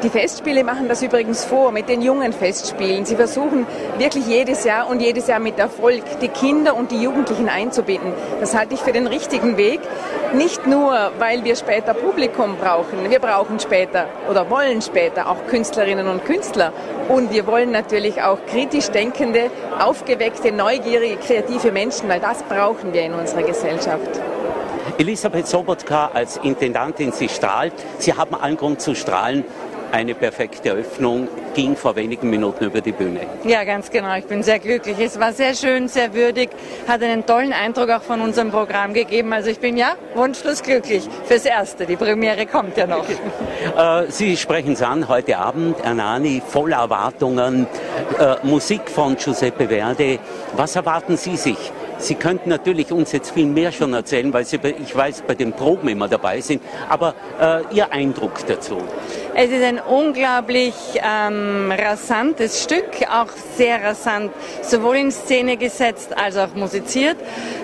Die 0.02 0.10
Festspiele 0.10 0.64
machen 0.64 0.88
das 0.88 1.00
übrigens 1.00 1.44
vor 1.44 1.70
mit 1.70 1.88
den 1.88 2.02
jungen 2.02 2.32
Festspielen. 2.32 3.04
Sie 3.04 3.14
versuchen 3.14 3.68
wirklich 3.98 4.26
jedes 4.26 4.64
Jahr 4.64 4.88
und 4.88 5.00
jedes 5.00 5.28
Jahr 5.28 5.38
mit 5.38 5.60
Erfolg 5.60 6.02
die 6.20 6.26
Kinder 6.26 6.74
und 6.74 6.90
die 6.90 7.00
Jugendlichen 7.00 7.48
einzubinden. 7.48 8.12
Das 8.40 8.52
halte 8.56 8.74
ich 8.74 8.80
für 8.80 8.90
den 8.90 9.06
richtigen 9.06 9.56
Weg. 9.56 9.78
Nicht 10.34 10.66
nur, 10.66 11.12
weil 11.20 11.44
wir 11.44 11.54
später 11.54 11.94
Publikum 11.94 12.56
brauchen. 12.56 13.10
Wir 13.10 13.20
brauchen 13.20 13.60
später 13.60 14.06
oder 14.28 14.50
wollen 14.50 14.82
später 14.82 15.30
auch 15.30 15.46
Künstlerinnen 15.46 16.08
und 16.08 16.24
Künstler. 16.24 16.72
Und 17.08 17.32
wir 17.32 17.46
wollen 17.46 17.70
natürlich 17.70 18.22
auch 18.22 18.38
kritisch 18.46 18.88
denkende, 18.88 19.52
aufgeweckte, 19.78 20.50
neugierige, 20.50 21.16
kreative 21.18 21.70
Menschen, 21.70 22.08
weil 22.08 22.18
das 22.18 22.42
brauchen 22.42 22.92
wir 22.92 23.02
in 23.02 23.14
unserer 23.14 23.44
Gesellschaft. 23.44 24.20
Elisabeth 24.98 25.46
Sobotka 25.46 26.10
als 26.12 26.38
Intendantin, 26.38 27.12
sie 27.12 27.28
strahlt. 27.28 27.72
Sie 27.98 28.14
haben 28.14 28.34
allen 28.34 28.56
Grund 28.56 28.80
zu 28.80 28.96
strahlen 28.96 29.44
eine 29.92 30.14
perfekte 30.14 30.70
Eröffnung, 30.70 31.28
ging 31.54 31.76
vor 31.76 31.94
wenigen 31.96 32.30
Minuten 32.30 32.64
über 32.64 32.80
die 32.80 32.92
Bühne. 32.92 33.20
Ja, 33.44 33.62
ganz 33.64 33.90
genau. 33.90 34.16
Ich 34.16 34.24
bin 34.24 34.42
sehr 34.42 34.58
glücklich. 34.58 34.96
Es 34.98 35.20
war 35.20 35.32
sehr 35.32 35.54
schön, 35.54 35.86
sehr 35.88 36.14
würdig, 36.14 36.50
hat 36.88 37.02
einen 37.02 37.26
tollen 37.26 37.52
Eindruck 37.52 37.90
auch 37.90 38.02
von 38.02 38.20
unserem 38.22 38.50
Programm 38.50 38.94
gegeben. 38.94 39.32
Also 39.32 39.50
ich 39.50 39.60
bin 39.60 39.76
ja 39.76 39.94
wunschlos 40.14 40.62
glücklich 40.62 41.08
fürs 41.24 41.44
Erste. 41.44 41.86
Die 41.86 41.96
Premiere 41.96 42.46
kommt 42.46 42.76
ja 42.76 42.86
noch. 42.86 43.04
Äh, 43.76 44.10
Sie 44.10 44.36
sprechen 44.36 44.72
es 44.72 44.82
an, 44.82 45.06
heute 45.08 45.38
Abend, 45.38 45.80
Ernani, 45.84 46.42
voller 46.44 46.78
Erwartungen, 46.78 47.66
äh, 48.18 48.34
Musik 48.42 48.90
von 48.90 49.16
Giuseppe 49.16 49.68
Verde. 49.68 50.18
Was 50.56 50.74
erwarten 50.74 51.16
Sie 51.16 51.36
sich? 51.36 51.72
Sie 52.02 52.16
könnten 52.16 52.48
natürlich 52.48 52.90
uns 52.90 53.12
jetzt 53.12 53.30
viel 53.30 53.46
mehr 53.46 53.70
schon 53.70 53.94
erzählen, 53.94 54.32
weil 54.32 54.44
Sie, 54.44 54.58
ich 54.82 54.96
weiß, 54.96 55.22
bei 55.24 55.36
den 55.36 55.52
Proben 55.52 55.86
immer 55.86 56.08
dabei 56.08 56.40
sind. 56.40 56.60
Aber 56.88 57.14
äh, 57.40 57.60
Ihr 57.72 57.92
Eindruck 57.92 58.44
dazu? 58.48 58.78
Es 59.36 59.50
ist 59.50 59.62
ein 59.62 59.78
unglaublich 59.78 60.74
ähm, 60.96 61.72
rasantes 61.72 62.64
Stück, 62.64 62.88
auch 63.08 63.28
sehr 63.56 63.84
rasant, 63.84 64.32
sowohl 64.62 64.96
in 64.96 65.10
Szene 65.12 65.56
gesetzt 65.56 66.18
als 66.18 66.36
auch 66.36 66.54
musiziert. 66.56 67.18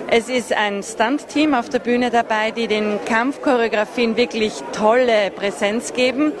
Es 0.09 0.29
ist 0.29 0.53
ein 0.53 0.83
Stunt-Team 0.83 1.53
auf 1.53 1.67
der 1.67 1.79
Bühne 1.79 2.09
dabei, 2.09 2.51
die 2.51 2.67
den 2.67 2.97
Kampfchoreografien 3.03 4.15
wirklich 4.15 4.53
tolle 4.71 5.31
Präsenz 5.35 5.91
geben. 5.91 6.31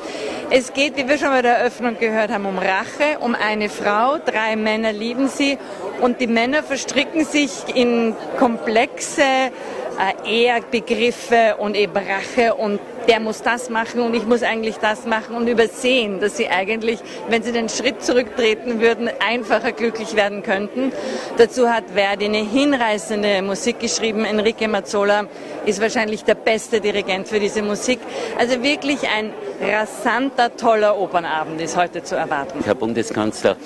Es 0.49 0.71
geht, 0.73 0.95
wie 0.95 1.07
wir 1.07 1.17
schon 1.17 1.29
bei 1.29 1.41
der 1.41 1.57
Eröffnung 1.57 1.99
gehört 1.99 2.31
haben, 2.31 2.45
um 2.45 2.57
Rache, 2.57 3.19
um 3.19 3.35
eine 3.35 3.67
Frau. 3.67 4.17
Drei 4.25 4.55
Männer 4.55 4.93
lieben 4.93 5.27
sie 5.27 5.59
und 6.01 6.19
die 6.21 6.27
Männer 6.27 6.63
verstricken 6.63 7.25
sich 7.25 7.51
in 7.75 8.15
komplexe 8.37 9.21
äh, 9.21 10.45
Ehrbegriffe 10.45 11.55
und 11.57 11.75
eben 11.75 11.93
Rache 11.97 12.55
und 12.55 12.79
der 13.07 13.19
muss 13.19 13.41
das 13.41 13.69
machen 13.69 14.01
und 14.01 14.13
ich 14.13 14.25
muss 14.25 14.43
eigentlich 14.43 14.77
das 14.77 15.05
machen 15.05 15.35
und 15.35 15.47
übersehen, 15.47 16.19
dass 16.19 16.37
sie 16.37 16.49
eigentlich, 16.49 16.99
wenn 17.29 17.43
sie 17.43 17.51
den 17.51 17.69
Schritt 17.69 18.03
zurücktreten 18.03 18.81
würden, 18.81 19.09
einfacher 19.25 19.71
glücklich 19.71 20.15
werden 20.15 20.43
könnten. 20.43 20.91
Dazu 21.37 21.69
hat 21.69 21.85
Verdi 21.93 22.25
eine 22.25 22.37
hinreißende 22.37 23.41
Musik 23.41 23.79
geschrieben. 23.79 24.25
Enrique 24.25 24.67
Mazzola 24.67 25.25
ist 25.65 25.81
wahrscheinlich 25.81 26.23
der 26.23 26.35
beste 26.35 26.81
Dirigent 26.81 27.27
für 27.27 27.39
diese 27.39 27.61
Musik. 27.61 27.99
Also 28.37 28.61
wirklich 28.63 28.99
ein 29.07 29.33
rasanter, 29.61 30.55
toller 30.55 30.97
Opernabend 30.97 31.59
ist 31.61 31.75
heute 31.75 32.03
zu 32.03 32.15
erwarten. 32.15 32.59
Herr 32.63 32.75
Bundeskanzler, 32.75 33.57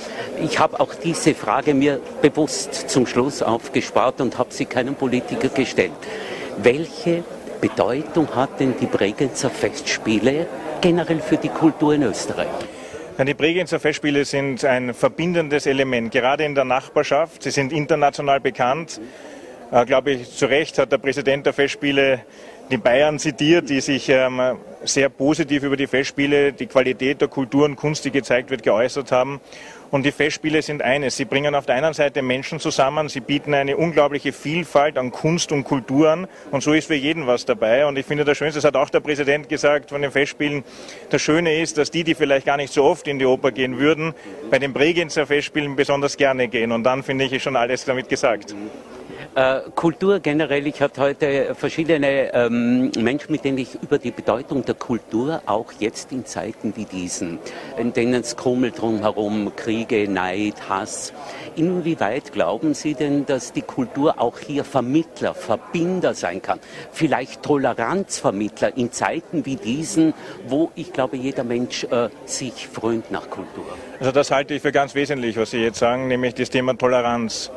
ich 0.44 0.60
habe 0.60 0.80
auch 0.80 0.94
diese 0.96 1.36
Frage 1.36 1.74
mir 1.74 2.00
bewusst 2.22 2.90
zum 2.90 3.06
Schluss 3.06 3.42
aufgespart 3.42 4.22
und 4.22 4.38
habe 4.38 4.54
sie 4.54 4.66
keinem 4.66 4.96
Politiker 4.96 5.50
gestellt. 5.50 5.92
Welche 6.58 7.24
Bedeutung 7.64 8.36
hat 8.36 8.60
denn 8.60 8.76
die 8.78 8.88
Bregenzer 8.88 9.50
Festspiele 9.50 10.48
generell 10.82 11.22
für 11.22 11.38
die 11.38 11.48
Kultur 11.48 11.94
in 11.94 12.04
Österreich? 12.04 12.50
Die 13.18 13.34
Bregenzer 13.34 13.80
Festspiele 13.80 14.26
sind 14.26 14.66
ein 14.66 14.94
verbindendes 14.94 15.66
Element, 15.66 16.12
gerade 16.12 16.44
in 16.44 16.56
der 16.56 16.66
Nachbarschaft. 16.66 17.42
Sie 17.42 17.52
sind 17.52 17.72
international 17.72 18.42
bekannt. 18.42 19.00
Äh, 19.72 19.86
glaube 19.86 20.12
ich, 20.12 20.36
zu 20.36 20.48
Recht 20.48 20.78
hat 20.78 20.92
der 20.92 20.98
Präsident 20.98 21.46
der 21.46 21.54
Festspiele 21.54 22.26
die 22.70 22.76
Bayern 22.76 23.18
zitiert, 23.18 23.70
die 23.70 23.80
sich 23.80 24.10
ähm, 24.10 24.42
sehr 24.84 25.08
positiv 25.08 25.64
über 25.64 25.78
die 25.78 25.88
Festspiele, 25.88 26.52
die 26.52 26.68
Qualität 26.68 27.22
der 27.22 27.30
Kultur 27.30 27.64
und 27.64 27.78
Kunst, 27.78 28.04
die 28.04 28.12
gezeigt 28.12 28.50
wird, 28.50 28.64
geäußert 28.64 29.14
haben. 29.14 29.40
Und 29.94 30.08
die 30.08 30.12
Festspiele 30.12 30.64
sind 30.64 30.82
eines. 30.82 31.18
Sie 31.18 31.26
bringen 31.26 31.54
auf 31.54 31.68
der 31.68 31.76
einen 31.76 31.94
Seite 31.94 32.24
Menschen 32.24 32.60
zusammen, 32.60 33.10
sie 33.10 33.20
bieten 33.20 33.54
eine 33.54 33.78
unglaubliche 33.78 34.34
Vielfalt 34.34 34.98
an 34.98 35.12
Kunst 35.12 35.52
und 35.52 35.66
Kultur 35.66 36.10
an 36.10 36.28
und 36.50 36.64
so 36.64 36.74
ist 36.74 36.88
für 36.88 36.96
jeden 36.96 37.28
was 37.28 37.46
dabei. 37.46 37.86
Und 37.86 37.96
ich 38.00 38.08
finde 38.08 38.26
das 38.26 38.36
Schönste, 38.36 38.58
das 38.58 38.66
hat 38.66 38.76
auch 38.76 38.90
der 38.90 39.02
Präsident 39.02 39.50
gesagt 39.50 39.92
von 39.92 40.02
den 40.02 40.10
Festspielen, 40.10 40.64
das 41.12 41.22
Schöne 41.22 41.62
ist, 41.62 41.78
dass 41.78 41.92
die, 41.92 42.04
die 42.04 42.16
vielleicht 42.16 42.48
gar 42.48 42.58
nicht 42.58 42.74
so 42.74 42.84
oft 42.86 43.08
in 43.08 43.20
die 43.20 43.28
Oper 43.28 43.52
gehen 43.52 43.78
würden, 43.78 44.16
bei 44.50 44.58
den 44.58 44.74
Bregenzer 44.74 45.28
Festspielen 45.28 45.76
besonders 45.76 46.18
gerne 46.18 46.48
gehen. 46.48 46.72
Und 46.72 46.86
dann 46.86 47.04
finde 47.04 47.26
ich, 47.26 47.34
ist 47.34 47.44
schon 47.44 47.56
alles 47.56 47.86
damit 47.86 48.10
gesagt. 48.10 48.56
Äh, 49.36 49.62
Kultur 49.74 50.20
generell, 50.20 50.68
ich 50.68 50.80
hatte 50.80 51.02
heute 51.02 51.56
verschiedene 51.56 52.32
ähm, 52.36 52.92
Menschen, 53.00 53.32
mit 53.32 53.44
denen 53.44 53.58
ich 53.58 53.82
über 53.82 53.98
die 53.98 54.12
Bedeutung 54.12 54.64
der 54.64 54.76
Kultur 54.76 55.42
auch 55.48 55.72
jetzt 55.80 56.12
in 56.12 56.24
Zeiten 56.28 56.74
wie 56.76 56.86
diesen, 56.86 57.40
in 57.80 57.94
denen 57.94 58.22
es 58.22 58.36
krummelt 58.36 58.80
drumherum, 58.80 59.52
Kriege, 59.56 60.08
Neid, 60.08 60.70
Hass. 60.70 61.14
Inwieweit 61.56 62.32
glauben 62.32 62.76
Sie 62.76 62.94
denn, 62.94 63.26
dass 63.26 63.54
die 63.54 63.64
Kultur 63.64 64.22
auch 64.22 64.38
hier 64.38 64.64
Vermittler, 64.64 65.34
Verbinder 65.34 66.14
sein 66.14 66.40
kann? 66.44 66.60
Vielleicht 66.92 67.42
Toleranzvermittler 67.42 68.78
in 68.78 68.92
Zeiten 68.92 69.48
wie 69.48 69.56
diesen, 69.56 70.14
wo 70.48 70.70
ich 70.76 70.94
glaube, 70.94 71.18
jeder 71.18 71.44
Mensch 71.44 71.86
äh, 71.86 72.10
sich 72.26 72.68
frönt 72.68 73.10
nach 73.10 73.32
Kultur. 73.32 73.66
Also 74.00 74.12
das 74.12 74.30
halte 74.30 74.54
ich 74.54 74.62
für 74.62 74.72
ganz 74.72 74.94
wesentlich, 74.94 75.38
was 75.38 75.50
Sie 75.50 75.58
jetzt 75.58 75.80
sagen, 75.80 76.08
nämlich 76.08 76.36
das 76.36 76.52
Thema 76.52 76.78
Toleranz. 76.78 77.50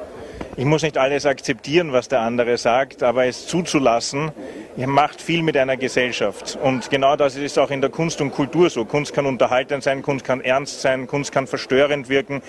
Ich 0.57 0.65
muss 0.65 0.83
nicht 0.83 0.97
alles 0.97 1.27
akzeptieren, 1.27 1.93
was 1.93 2.09
der 2.09 2.21
andere 2.21 2.57
sagt, 2.57 3.03
aber 3.03 3.27
es 3.27 3.47
zuzulassen, 3.47 4.33
macht 4.77 5.21
viel 5.21 5.43
mit 5.43 5.57
einer 5.57 5.77
Gesellschaft. 5.77 6.59
Und 6.63 6.91
genau 6.91 7.17
das 7.17 7.37
ist 7.37 7.59
auch 7.59 7.71
in 7.71 7.81
der 7.81 7.91
Kunst 7.91 8.21
und 8.21 8.31
Kultur 8.31 8.71
so. 8.71 8.85
Kunst 8.85 9.13
kann 9.13 9.27
unterhaltend 9.27 9.83
sein, 9.83 10.03
Kunst 10.03 10.25
kann 10.25 10.41
ernst 10.41 10.81
sein, 10.81 11.07
Kunst 11.07 11.33
kann 11.33 11.47
verstörend 11.47 12.09
wirken 12.09 12.43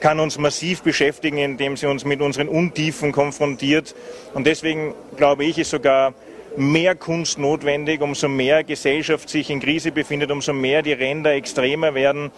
kann 0.00 0.18
uns 0.18 0.38
massiv 0.38 0.82
beschäftigen, 0.82 1.38
indem 1.38 1.76
sie 1.76 1.86
uns 1.86 2.04
mit 2.06 2.22
unseren 2.22 2.48
Untiefen 2.48 3.12
konfrontiert. 3.12 3.94
Und 4.32 4.46
deswegen 4.46 4.94
glaube 5.16 5.44
ich, 5.44 5.58
ist 5.58 5.70
sogar 5.70 6.14
mehr 6.56 6.94
Kunst 6.94 7.38
notwendig, 7.38 8.00
umso 8.00 8.28
mehr 8.28 8.64
Gesellschaft 8.64 9.28
sich 9.28 9.50
in 9.50 9.60
Krise 9.60 9.92
befindet, 9.92 10.30
umso 10.30 10.52
mehr 10.52 10.82
die 10.82 10.92
Ränder 10.92 11.32
extremer 11.32 11.94
werden 11.94 12.30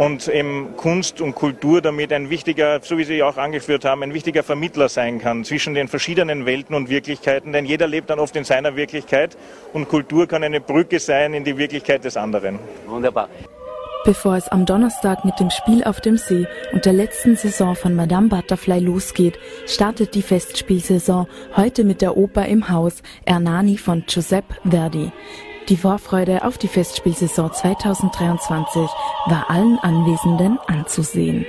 und 0.00 0.28
eben 0.28 0.76
Kunst 0.78 1.20
und 1.20 1.34
Kultur 1.34 1.82
damit 1.82 2.10
ein 2.10 2.30
wichtiger, 2.30 2.80
so 2.80 2.96
wie 2.96 3.04
Sie 3.04 3.22
auch 3.22 3.36
angeführt 3.36 3.84
haben, 3.84 4.02
ein 4.02 4.14
wichtiger 4.14 4.42
Vermittler 4.42 4.88
sein 4.88 5.18
kann 5.18 5.44
zwischen 5.44 5.74
den 5.74 5.88
verschiedenen 5.88 6.46
Welten 6.46 6.74
und 6.74 6.88
Wirklichkeiten, 6.88 7.52
denn 7.52 7.66
jeder 7.66 7.86
lebt 7.86 8.08
dann 8.08 8.18
oft 8.18 8.34
in 8.34 8.44
seiner 8.44 8.76
Wirklichkeit 8.76 9.36
und 9.74 9.90
Kultur 9.90 10.26
kann 10.26 10.42
eine 10.42 10.62
Brücke 10.62 10.98
sein 11.00 11.34
in 11.34 11.44
die 11.44 11.58
Wirklichkeit 11.58 12.02
des 12.02 12.16
anderen. 12.16 12.58
Wunderbar. 12.86 13.28
Bevor 14.06 14.36
es 14.36 14.48
am 14.48 14.64
Donnerstag 14.64 15.26
mit 15.26 15.38
dem 15.38 15.50
Spiel 15.50 15.84
auf 15.84 16.00
dem 16.00 16.16
See 16.16 16.46
und 16.72 16.86
der 16.86 16.94
letzten 16.94 17.36
Saison 17.36 17.76
von 17.76 17.94
Madame 17.94 18.30
Butterfly 18.30 18.80
losgeht, 18.80 19.38
startet 19.66 20.14
die 20.14 20.22
Festspielsaison 20.22 21.26
heute 21.56 21.84
mit 21.84 22.00
der 22.00 22.16
Oper 22.16 22.46
im 22.46 22.70
Haus 22.70 23.02
Ernani 23.26 23.76
von 23.76 24.04
Giuseppe 24.06 24.54
Verdi. 24.64 25.12
Die 25.68 25.76
Vorfreude 25.76 26.44
auf 26.44 26.58
die 26.58 26.68
Festspielsaison 26.68 27.52
2023 27.52 28.82
war 29.26 29.48
allen 29.48 29.78
Anwesenden 29.78 30.58
anzusehen. 30.66 31.46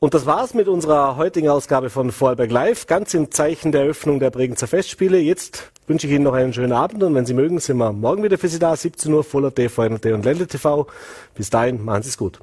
Und 0.00 0.14
das 0.14 0.24
war's 0.24 0.54
mit 0.54 0.66
unserer 0.66 1.16
heutigen 1.16 1.48
Ausgabe 1.48 1.90
von 1.90 2.10
Vorarlberg 2.10 2.50
Live, 2.50 2.86
ganz 2.86 3.12
im 3.14 3.30
Zeichen 3.30 3.70
der 3.70 3.82
Eröffnung 3.82 4.18
der 4.18 4.30
Bregenzer 4.30 4.66
Festspiele. 4.66 5.18
Jetzt 5.18 5.70
wünsche 5.86 6.06
ich 6.06 6.12
Ihnen 6.14 6.24
noch 6.24 6.32
einen 6.32 6.54
schönen 6.54 6.72
Abend 6.72 7.02
und 7.02 7.14
wenn 7.14 7.26
Sie 7.26 7.34
mögen, 7.34 7.58
sind 7.60 7.76
wir 7.76 7.92
morgen 7.92 8.22
wieder 8.22 8.38
für 8.38 8.48
Sie 8.48 8.58
da, 8.58 8.74
17 8.74 9.12
Uhr, 9.12 9.24
Voller 9.24 9.54
TV, 9.54 9.82
und 9.82 10.04
Ländle 10.04 10.46
TV. 10.46 10.86
Bis 11.34 11.50
dahin, 11.50 11.84
machen 11.84 12.02
Sie 12.02 12.08
es 12.08 12.18
gut. 12.18 12.40